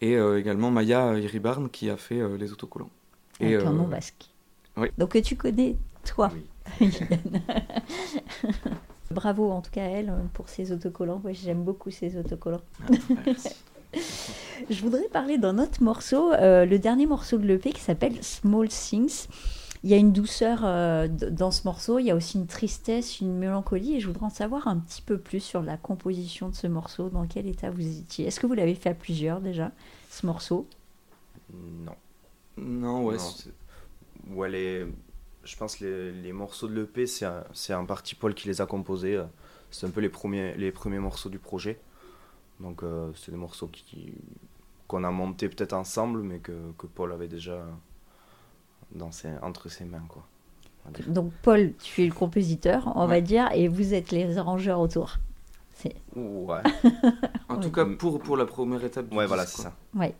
Et 0.00 0.16
euh, 0.16 0.38
également 0.38 0.70
Maya 0.70 1.18
Iribarne 1.18 1.70
qui 1.70 1.90
a 1.90 1.96
fait 1.96 2.20
euh, 2.20 2.36
les 2.36 2.52
autocollants. 2.52 2.90
Et, 3.40 3.54
Avec 3.54 3.66
un 3.66 3.70
euh, 3.70 3.72
nom 3.72 3.88
basque. 3.88 4.30
oui. 4.76 4.88
Donc 4.98 5.20
tu 5.22 5.36
connais, 5.36 5.76
toi. 6.04 6.32
Oui. 6.34 6.46
Bravo 9.14 9.50
en 9.50 9.62
tout 9.62 9.70
cas 9.70 9.82
à 9.84 9.88
elle 9.88 10.10
euh, 10.10 10.22
pour 10.34 10.48
ses 10.48 10.72
autocollants. 10.72 11.20
Moi 11.22 11.32
j'aime 11.32 11.62
beaucoup 11.62 11.90
ses 11.90 12.16
autocollants. 12.18 12.60
merci. 13.26 13.48
Je 14.70 14.80
voudrais 14.82 15.08
parler 15.08 15.38
d'un 15.38 15.58
autre 15.58 15.82
morceau, 15.82 16.32
euh, 16.32 16.64
le 16.64 16.78
dernier 16.78 17.06
morceau 17.06 17.38
de 17.38 17.46
l'EP 17.46 17.72
qui 17.72 17.80
s'appelle 17.80 18.22
Small 18.24 18.68
Things. 18.68 19.26
Il 19.84 19.90
y 19.90 19.94
a 19.94 19.98
une 19.98 20.12
douceur 20.12 20.60
euh, 20.64 21.06
dans 21.08 21.50
ce 21.50 21.62
morceau, 21.64 21.98
il 21.98 22.06
y 22.06 22.10
a 22.10 22.16
aussi 22.16 22.38
une 22.38 22.46
tristesse, 22.46 23.20
une 23.20 23.34
mélancolie, 23.36 23.96
et 23.96 24.00
je 24.00 24.06
voudrais 24.06 24.24
en 24.26 24.30
savoir 24.30 24.66
un 24.66 24.78
petit 24.78 25.02
peu 25.02 25.18
plus 25.18 25.40
sur 25.40 25.62
la 25.62 25.76
composition 25.76 26.48
de 26.48 26.54
ce 26.54 26.66
morceau, 26.66 27.10
dans 27.10 27.26
quel 27.26 27.46
état 27.46 27.70
vous 27.70 27.86
étiez. 27.98 28.26
Est-ce 28.26 28.40
que 28.40 28.46
vous 28.46 28.54
l'avez 28.54 28.74
fait 28.74 28.88
à 28.88 28.94
plusieurs 28.94 29.40
déjà, 29.42 29.70
ce 30.10 30.24
morceau? 30.26 30.66
Non. 31.52 31.92
Non, 32.56 33.04
ouais, 33.04 33.14
Non, 33.14 33.18
c'est- 33.20 33.50
c'est- 33.50 34.34
ouais, 34.34 34.48
les... 34.48 34.86
je 35.44 35.56
pense 35.56 35.76
que 35.76 35.84
les, 35.84 36.12
les 36.12 36.32
morceaux 36.32 36.68
de 36.68 36.74
l'EP, 36.74 37.06
c'est 37.06 37.24
un, 37.24 37.44
un 37.70 37.84
parti 37.84 38.14
Paul 38.14 38.34
qui 38.34 38.48
les 38.48 38.60
a 38.60 38.66
composés. 38.66 39.20
C'est 39.70 39.86
un 39.86 39.90
peu 39.90 40.00
les 40.00 40.08
premiers, 40.08 40.54
les 40.56 40.72
premiers 40.72 40.98
morceaux 40.98 41.28
du 41.28 41.38
projet. 41.38 41.78
Donc, 42.60 42.82
euh, 42.82 43.10
c'est 43.16 43.32
des 43.32 43.36
morceaux 43.36 43.68
qui, 43.68 44.14
qu'on 44.86 45.04
a 45.04 45.10
montés 45.10 45.48
peut-être 45.48 45.72
ensemble, 45.72 46.22
mais 46.22 46.38
que, 46.38 46.52
que 46.78 46.86
Paul 46.86 47.12
avait 47.12 47.28
déjà 47.28 47.66
dans 48.92 49.10
ses, 49.10 49.30
entre 49.42 49.68
ses 49.68 49.84
mains. 49.84 50.04
Quoi. 50.08 50.24
Donc 51.06 51.32
Paul, 51.42 51.72
tu 51.82 52.02
es 52.02 52.06
le 52.06 52.12
compositeur, 52.12 52.92
on 52.96 53.06
va 53.06 53.20
dire, 53.20 53.50
et 53.52 53.68
vous 53.68 53.94
êtes 53.94 54.10
les 54.10 54.38
arrangeurs 54.38 54.80
autour. 54.80 55.16
Ouais, 56.16 56.60
en 57.48 57.54
Ouais. 57.56 57.60
tout 57.60 57.70
cas 57.70 57.84
pour, 57.84 58.18
pour 58.20 58.36
la 58.36 58.46
première 58.46 58.82
étape 58.84 59.08
du 59.08 59.16
ouais 59.16 59.26
voilà, 59.26 59.44
c'est 59.46 59.62
quoi. 59.62 59.64
ça. 59.72 59.98
Ouais. 59.98 60.14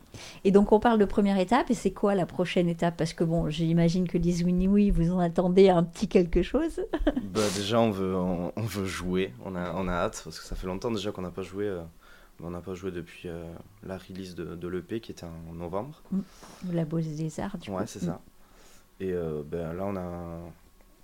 Et 0.45 0.51
donc 0.51 0.73
on 0.73 0.81
parle 0.81 0.99
de 0.99 1.05
première 1.05 1.39
étape, 1.39 1.71
et 1.71 1.75
c'est 1.75 1.93
quoi 1.93 2.15
la 2.15 2.27
prochaine 2.27 2.69
étape? 2.69 2.97
Parce 2.97 3.13
que 3.13 3.25
bon, 3.25 3.49
j'imagine 3.51 4.07
que 4.09 4.19
les 4.19 4.43
Winnie 4.43 4.91
vous 4.91 5.13
en 5.13 5.21
attendez 5.21 5.69
un 5.71 5.83
petit 5.85 6.09
quelque 6.09 6.43
chose. 6.43 6.81
Bah, 7.35 7.41
déjà, 7.57 7.81
on 7.81 7.91
veut, 7.91 8.15
on, 8.15 8.53
on 8.55 8.63
veut 8.63 8.85
jouer. 8.87 9.33
On 9.45 9.57
a, 9.57 9.73
on 9.75 9.89
a 9.89 9.93
hâte 9.93 10.21
parce 10.25 10.39
que 10.39 10.45
ça 10.45 10.55
fait 10.55 10.67
longtemps 10.69 10.91
déjà 10.91 11.11
qu'on 11.13 11.23
n'a 11.23 11.31
pas 11.31 11.43
joué. 11.43 11.65
euh, 11.67 11.83
on 12.43 12.51
n'a 12.51 12.61
pas 12.61 12.75
joué 12.75 12.91
depuis 12.91 13.29
euh, 13.29 13.45
la 13.85 13.97
release 13.97 14.35
de, 14.35 14.55
de 14.57 14.69
l'EP 14.69 15.01
qui 15.01 15.13
était 15.13 15.25
en 15.27 15.53
novembre. 15.55 16.03
La 16.73 16.85
Beauce 16.85 17.07
des 17.07 17.41
Arts, 17.41 17.59
du 17.59 17.71
Ouais, 17.71 17.83
coup. 17.83 17.83
c'est 17.87 18.01
ça. 18.01 18.21
Et 19.01 19.13
euh, 19.13 19.43
ben, 19.45 19.73
là, 19.73 19.85
on, 19.87 19.97
a, 19.97 20.39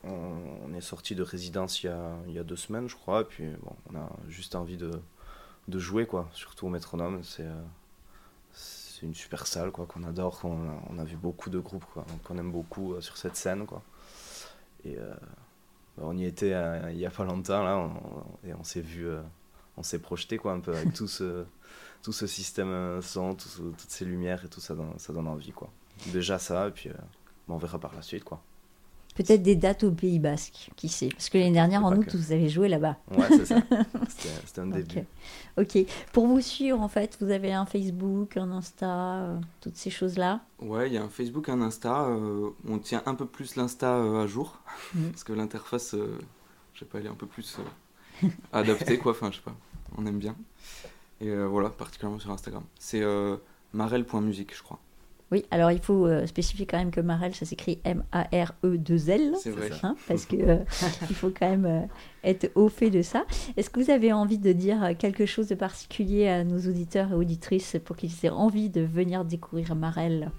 on, 0.05 0.73
est 0.75 0.81
sorti 0.81 1.15
de 1.15 1.23
résidence 1.23 1.83
il 1.83 1.91
y, 2.29 2.39
a, 2.39 2.45
deux 2.45 2.57
semaines, 2.57 2.89
je 2.89 2.97
crois. 2.97 3.23
Et 3.23 3.25
puis, 3.25 3.51
bon, 3.63 3.77
on 3.93 3.97
a 3.97 4.09
juste 4.29 4.55
envie 4.55 4.77
de, 4.77 4.91
jouer, 5.69 6.07
quoi. 6.07 6.29
Surtout 6.33 6.67
au 6.67 6.71
métronome. 6.71 7.23
C'est 7.23 7.47
euh, 7.47 7.63
c'est 8.53 9.07
une 9.07 9.15
super 9.15 9.47
salle, 9.47 9.71
quoi, 9.71 9.87
qu'on 9.87 10.05
adore. 10.05 10.41
on 10.45 10.99
a 10.99 11.05
vu 11.05 11.17
beaucoup 11.17 11.51
de 11.51 11.59
groupes, 11.59 11.85
quoi, 11.93 12.05
qu'on 12.25 12.37
aime 12.39 12.53
beaucoup 12.53 12.95
euh, 12.95 13.01
sur 13.01 13.17
cette 13.17 13.37
scène, 13.37 13.67
quoi. 13.67 13.83
Et 14.85 14.97
euh, 14.99 15.13
ben, 15.97 16.05
on 16.07 16.17
y 16.17 16.25
était 16.25 16.55
il 16.91 16.99
y 16.99 17.07
a 17.07 17.11
pas 17.11 17.25
longtemps, 17.25 17.63
là. 17.63 17.89
et 18.45 18.55
on 18.55 18.65
s'est 18.65 18.81
vu, 18.81 19.09
on 19.77 19.83
s'est 19.83 20.01
projeté, 20.01 20.39
quoi, 20.39 20.53
un 20.53 20.61
peu 20.61 20.75
avec 20.75 20.93
tout 20.93 21.09
ce, 21.09 21.47
système 22.27 23.01
son, 23.03 23.35
tout 23.35 23.49
toutes 23.73 23.91
ces 23.91 24.05
lumières 24.05 24.45
et 24.45 24.49
tout 24.49 24.61
ça, 24.61 24.75
donne, 24.75 24.99
ça 24.99 25.13
donne 25.13 25.29
envie, 25.29 25.53
quoi. 25.53 25.71
Déjà 26.13 26.39
ça, 26.39 26.69
et 26.69 26.71
puis 26.71 26.91
on 27.49 27.59
verra 27.59 27.79
par 27.79 27.95
la 27.95 28.03
suite, 28.03 28.25
quoi. 28.25 28.43
Peut-être 29.20 29.42
des 29.42 29.54
dates 29.54 29.85
au 29.85 29.90
Pays 29.90 30.18
Basque, 30.18 30.70
qui 30.76 30.88
sait 30.88 31.11
Parce 31.11 31.28
que 31.28 31.37
l'année 31.37 31.52
dernière, 31.52 31.85
en 31.85 31.94
août, 31.94 32.06
que. 32.06 32.16
vous 32.16 32.33
avez 32.33 32.48
joué 32.48 32.68
là-bas. 32.68 32.96
Ouais, 33.11 33.26
c'est 33.28 33.44
ça. 33.44 33.56
C'était 34.46 34.61
un 34.62 34.68
début. 34.68 35.04
Ok. 35.59 35.76
Pour 36.14 36.26
vous 36.26 36.40
suivre, 36.40 36.80
en 36.80 36.88
fait, 36.88 37.18
vous 37.20 37.30
avez 37.30 37.52
un 37.52 37.66
Facebook, 37.66 38.38
un 38.38 38.50
Insta, 38.50 39.16
euh, 39.16 39.38
toutes 39.61 39.76
ces 39.76 39.90
choses-là. 39.90 40.40
Ouais, 40.59 40.87
il 40.87 40.94
y 40.94 40.96
a 40.96 41.02
un 41.02 41.11
Facebook, 41.11 41.50
un 41.50 41.61
Insta. 41.61 42.04
euh, 42.04 42.48
on 42.66 42.78
tient 42.78 43.02
un 43.04 43.14
peu 43.14 43.26
plus 43.26 43.56
l'Insta 43.56 43.96
euh, 43.96 44.24
à 44.24 44.26
jour. 44.26 44.62
Mhm. 44.94 45.11
Parce 45.11 45.24
que 45.24 45.35
l'interface, 45.35 45.94
je 46.72 46.78
sais 46.78 46.87
pas, 46.87 46.98
elle 46.98 47.04
est 47.04 47.11
un 47.11 47.14
peu 47.14 47.26
plus 47.26 47.59
adaptée, 48.54 48.96
quoi. 48.96 49.12
Enfin, 49.12 49.30
je 49.30 49.37
sais 49.37 49.42
pas. 49.42 49.54
On 49.98 50.06
aime 50.06 50.18
bien. 50.18 50.35
Et 51.20 51.30
voilà, 51.44 51.68
particulièrement 51.68 52.18
sur 52.18 52.30
Instagram. 52.30 52.62
C'est 52.78 53.02
marel.musique, 53.74 54.56
je 54.56 54.62
crois. 54.62 54.78
Oui, 55.33 55.45
alors 55.53 55.71
il 55.71 55.79
faut 55.81 56.07
euh, 56.07 56.27
spécifier 56.27 56.66
quand 56.66 56.79
même 56.79 56.90
que 56.90 57.01
Marel, 57.01 57.35
ça 57.35 57.47
s'écrit 57.47 57.79
M-A-R-E-2-L. 57.85 59.35
C'est 59.40 59.51
vrai. 59.51 59.71
hein, 59.83 59.95
parce 60.09 60.27
que 60.27 60.37
euh, 60.37 60.57
faut 61.14 61.31
quand 61.31 61.49
même 61.49 61.66
euh, 61.66 61.81
être 62.25 62.51
au 62.57 62.69
fait 62.69 62.90
de 62.90 63.03
ça. 63.03 63.25
Est-ce 63.57 63.71
que 63.71 63.81
vous 63.81 63.90
avez 63.90 64.12
envie 64.12 64.38
de 64.38 64.53
dire 64.53 64.97
quelque 64.99 65.27
chose 65.27 65.47
de 65.49 65.55
particulier 65.55 66.27
à 66.29 66.43
nos 66.43 66.59
auditeurs 66.59 67.12
et 67.12 67.14
auditrices 67.14 67.77
pour 67.85 67.97
qu'ils 67.97 68.11
aient 68.25 68.31
envie 68.31 68.71
de 68.71 68.81
venir 68.81 69.25
découvrir 69.25 69.75
Marel? 69.77 70.31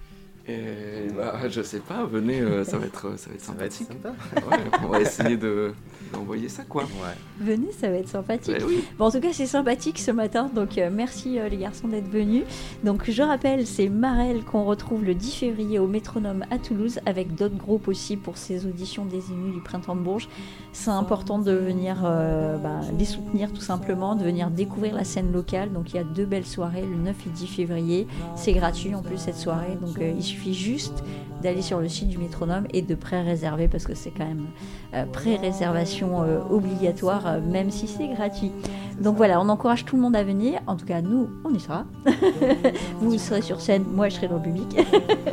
Et 0.48 1.06
bah, 1.16 1.34
je 1.48 1.62
sais 1.62 1.78
pas, 1.78 2.04
venez, 2.04 2.40
euh, 2.40 2.64
ça 2.64 2.76
va 2.76 2.86
être, 2.86 3.16
ça 3.16 3.30
va 3.30 3.34
être 3.36 3.40
Ça 3.44 3.52
va 3.52 3.64
être 3.64 3.72
sympathique. 3.72 3.88
sympa. 3.88 4.12
Ouais, 4.50 4.62
on 4.84 4.88
va 4.88 5.00
essayer 5.00 5.36
de 5.36 5.72
d'envoyer 6.12 6.48
ça, 6.48 6.64
quoi. 6.64 6.82
Ouais. 6.82 7.16
Venez, 7.40 7.70
ça 7.72 7.88
va 7.88 7.96
être 7.96 8.08
sympathique. 8.08 8.56
Ouais, 8.58 8.64
oui. 8.66 8.84
Bon, 8.98 9.06
en 9.06 9.10
tout 9.10 9.20
cas, 9.20 9.32
c'est 9.32 9.46
sympathique 9.46 9.98
ce 9.98 10.10
matin, 10.10 10.50
donc 10.54 10.76
euh, 10.76 10.90
merci 10.92 11.38
euh, 11.38 11.48
les 11.48 11.56
garçons 11.56 11.88
d'être 11.88 12.08
venus. 12.10 12.42
Donc, 12.84 13.08
je 13.08 13.22
rappelle, 13.22 13.66
c'est 13.66 13.88
Marel 13.88 14.42
qu'on 14.44 14.64
retrouve 14.64 15.04
le 15.04 15.14
10 15.14 15.32
février 15.36 15.78
au 15.78 15.86
Métronome 15.86 16.44
à 16.50 16.58
Toulouse, 16.58 16.98
avec 17.06 17.34
d'autres 17.34 17.56
groupes 17.56 17.86
aussi 17.88 18.16
pour 18.16 18.36
ces 18.36 18.66
auditions 18.66 19.04
des 19.06 19.30
Inuits 19.30 19.52
du 19.54 19.60
Printemps 19.60 19.96
de 19.96 20.00
Bourges. 20.02 20.28
C'est 20.72 20.90
important 20.90 21.38
de 21.38 21.52
venir 21.52 22.02
euh, 22.04 22.58
bah, 22.58 22.80
les 22.98 23.04
soutenir 23.04 23.52
tout 23.52 23.60
simplement, 23.60 24.14
de 24.16 24.24
venir 24.24 24.50
découvrir 24.50 24.94
la 24.96 25.04
scène 25.04 25.32
locale. 25.32 25.72
Donc, 25.72 25.92
il 25.94 25.96
y 25.96 26.00
a 26.00 26.04
deux 26.04 26.26
belles 26.26 26.46
soirées, 26.46 26.82
le 26.82 26.96
9 26.96 27.16
et 27.26 27.30
10 27.30 27.46
février. 27.46 28.06
C'est 28.36 28.52
gratuit 28.52 28.94
en 28.94 29.02
plus 29.02 29.18
cette 29.18 29.36
soirée, 29.36 29.78
donc 29.80 29.98
euh, 29.98 30.12
il 30.14 30.22
suffit 30.32 30.54
juste 30.54 31.02
d'aller 31.42 31.62
sur 31.62 31.80
le 31.80 31.88
site 31.88 32.08
du 32.08 32.18
métronome 32.18 32.66
et 32.72 32.82
de 32.82 32.94
pré-réserver 32.94 33.68
parce 33.68 33.84
que 33.84 33.94
c'est 33.94 34.10
quand 34.10 34.24
même 34.24 34.46
euh, 34.94 35.04
pré-réservation 35.04 36.22
euh, 36.22 36.38
obligatoire 36.50 37.26
euh, 37.26 37.40
même 37.40 37.70
si 37.70 37.88
c'est 37.88 38.08
gratuit. 38.08 38.52
Donc 39.00 39.16
voilà, 39.16 39.40
on 39.40 39.48
encourage 39.48 39.84
tout 39.84 39.96
le 39.96 40.02
monde 40.02 40.16
à 40.16 40.22
venir. 40.22 40.60
En 40.66 40.76
tout 40.76 40.86
cas, 40.86 41.02
nous, 41.02 41.28
on 41.44 41.52
y 41.52 41.60
sera. 41.60 41.84
Vous 43.00 43.18
serez 43.18 43.42
sur 43.42 43.60
scène, 43.60 43.84
moi 43.92 44.08
je 44.08 44.16
serai 44.16 44.28
dans 44.28 44.36
le 44.36 44.42
public. 44.42 44.76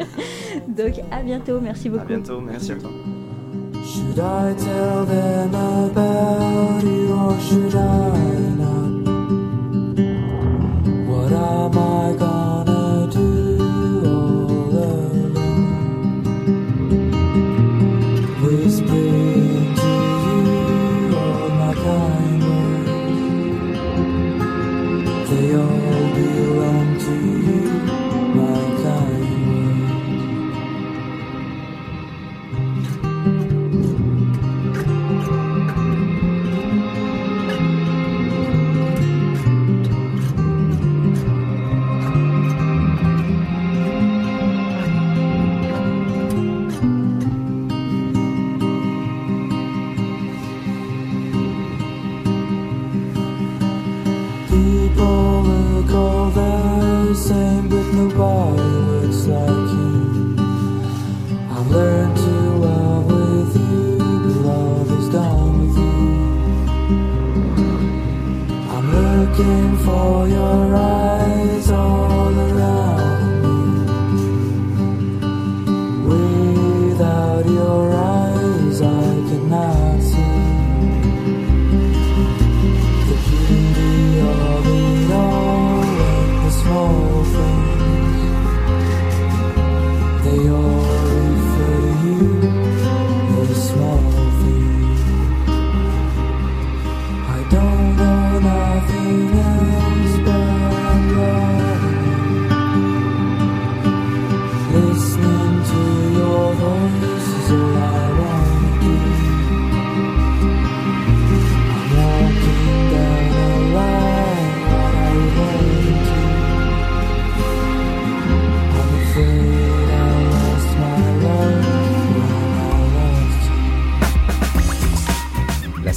Donc 0.68 0.94
à 1.12 1.22
bientôt, 1.22 1.60
merci 1.62 1.90
beaucoup. 1.90 2.04
À 2.04 2.08
bientôt, 2.08 2.42
merci 2.42 2.72
à. 2.72 2.78
Should 3.86 4.20
I 4.20 4.54
tell 4.56 5.06
them 5.06 5.56
about 5.56 6.84
you 6.84 7.14
or 7.14 7.40
should 7.40 7.76
I 7.76 8.12
not? 8.58 8.90
What 11.08 11.32
am 11.32 11.78
I 11.78 12.49